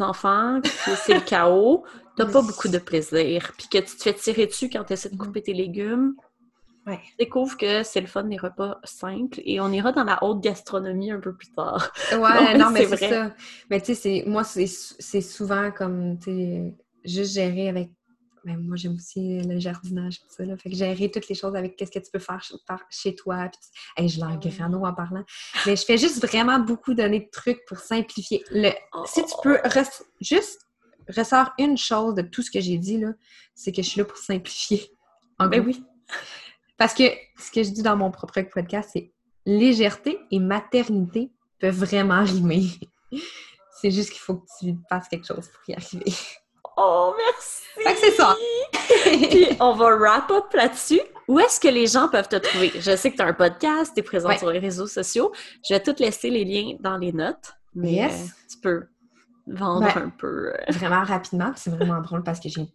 [0.00, 0.60] enfants,
[1.04, 1.84] c'est le chaos,
[2.16, 3.52] t'as pas beaucoup de plaisir.
[3.56, 6.14] Puis que tu te fais tirer dessus quand tu essaies de couper tes légumes,
[6.86, 7.00] Ouais.
[7.18, 11.10] découvre que c'est le fun des repas simples et on ira dans la haute gastronomie
[11.10, 11.90] un peu plus tard.
[12.12, 13.34] Ouais, non, mais c'est ça.
[13.70, 16.74] Mais tu sais, moi, c'est souvent comme, tu sais,
[17.04, 17.90] juste gérer avec.
[18.44, 20.44] Ben, moi, j'aime aussi le jardinage, tout ça.
[20.44, 20.58] Là.
[20.58, 22.46] Fait que gérer toutes les choses avec qu'est-ce que tu peux faire
[22.90, 23.48] chez toi.
[23.96, 25.24] Puis, je l'en grano en parlant.
[25.64, 28.44] Mais je fais juste vraiment beaucoup donner de trucs pour simplifier.
[28.50, 28.70] Le,
[29.06, 29.58] Si tu peux
[30.20, 30.60] juste
[31.08, 33.12] ressort une chose de tout ce que j'ai dit, là,
[33.54, 34.90] c'est que je suis là pour simplifier.
[35.38, 35.82] En ben oui.
[36.76, 37.04] Parce que
[37.38, 39.12] ce que je dis dans mon propre podcast, c'est
[39.46, 42.66] légèreté et maternité peuvent vraiment rimer.
[43.80, 46.12] c'est juste qu'il faut que tu fasses quelque chose pour y arriver.
[46.76, 47.62] Oh, merci!
[47.76, 48.34] Fait que c'est ça!
[49.30, 51.00] Puis on va wrap up là-dessus.
[51.28, 52.72] Où est-ce que les gens peuvent te trouver?
[52.74, 55.32] Je sais que tu as un podcast, tu es présent sur les réseaux sociaux.
[55.68, 57.54] Je vais tout laisser les liens dans les notes.
[57.74, 58.08] Mais euh,
[58.50, 58.88] tu peux
[59.46, 60.52] vendre un peu.
[60.68, 62.66] Vraiment rapidement, c'est vraiment drôle parce que j'ai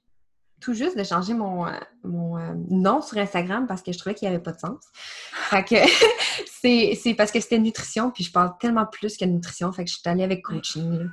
[0.59, 1.71] tout juste de changer mon, euh,
[2.03, 4.83] mon euh, nom sur Instagram parce que je trouvais qu'il n'y avait pas de sens.
[5.49, 5.75] Fait que
[6.45, 9.97] c'est parce que c'était nutrition, puis je parle tellement plus que nutrition, fait que je
[9.97, 11.09] suis allée avec coaching.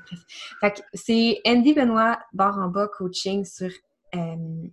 [0.61, 3.71] Fait que c'est Andy Benoît barre en bas coaching sur
[4.15, 4.69] euh,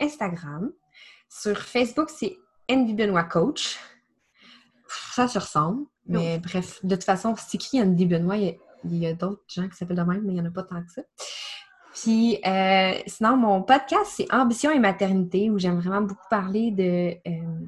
[0.00, 0.70] Instagram.
[1.28, 2.36] Sur Facebook, c'est
[2.70, 3.78] Andy Benoît coach.
[5.14, 9.10] Ça se ressemble, mais bref, de toute façon, c'est écrit Andy Benoît, il y a,
[9.10, 10.90] a d'autres gens qui s'appellent de même, mais il n'y en a pas tant que
[10.90, 11.02] ça.
[12.02, 17.14] Puis euh, sinon, mon podcast, c'est Ambition et maternité, où j'aime vraiment beaucoup parler de,
[17.30, 17.66] euh,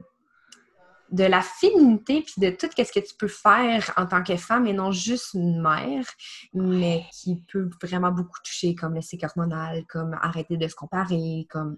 [1.10, 4.66] de la féminité, puis de tout ce que tu peux faire en tant que femme
[4.66, 6.06] et non juste une mère,
[6.54, 11.46] mais qui peut vraiment beaucoup toucher, comme le cycle hormonal, comme arrêter de se comparer,
[11.50, 11.76] comme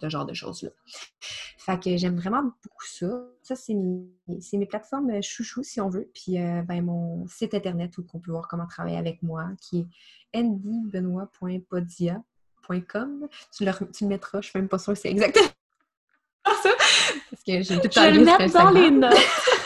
[0.00, 0.70] ce genre de choses-là.
[1.58, 3.24] Fait que j'aime vraiment beaucoup ça.
[3.42, 6.10] Ça, c'est mes, mes, plateformes chouchou, si on veut.
[6.14, 9.86] Puis euh, ben, mon site internet où on peut voir comment travailler avec moi, qui
[10.32, 13.28] est ndbenoit.podia.com.
[13.56, 15.48] Tu, le, tu le mettras, je suis même pas sûre que c'est exactement
[16.62, 16.70] ça.
[17.30, 19.14] Parce que j'ai tout Je vais le mettre dans les notes.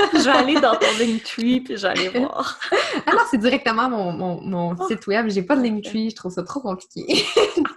[0.14, 2.59] je vais aller dans ton Linktree puis j'allais voir.
[3.07, 4.89] ah non, c'est directement mon, mon, mon oh.
[4.89, 5.28] site web.
[5.28, 7.24] J'ai pas de Linktree, je trouve ça trop compliqué.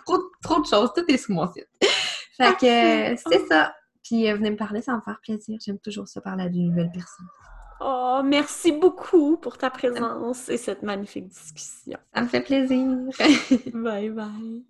[0.05, 1.67] trop, trop de choses, tout est sur mon site.
[2.35, 3.47] Fait que euh, c'est ah.
[3.49, 3.75] ça.
[4.03, 5.57] Puis euh, venez me parler, ça va me faire plaisir.
[5.63, 7.27] J'aime toujours ça parler à de nouvelles personnes.
[7.79, 11.99] Oh, merci beaucoup pour ta présence et cette magnifique discussion.
[12.13, 12.87] Ça me fait plaisir.
[13.73, 14.63] bye bye.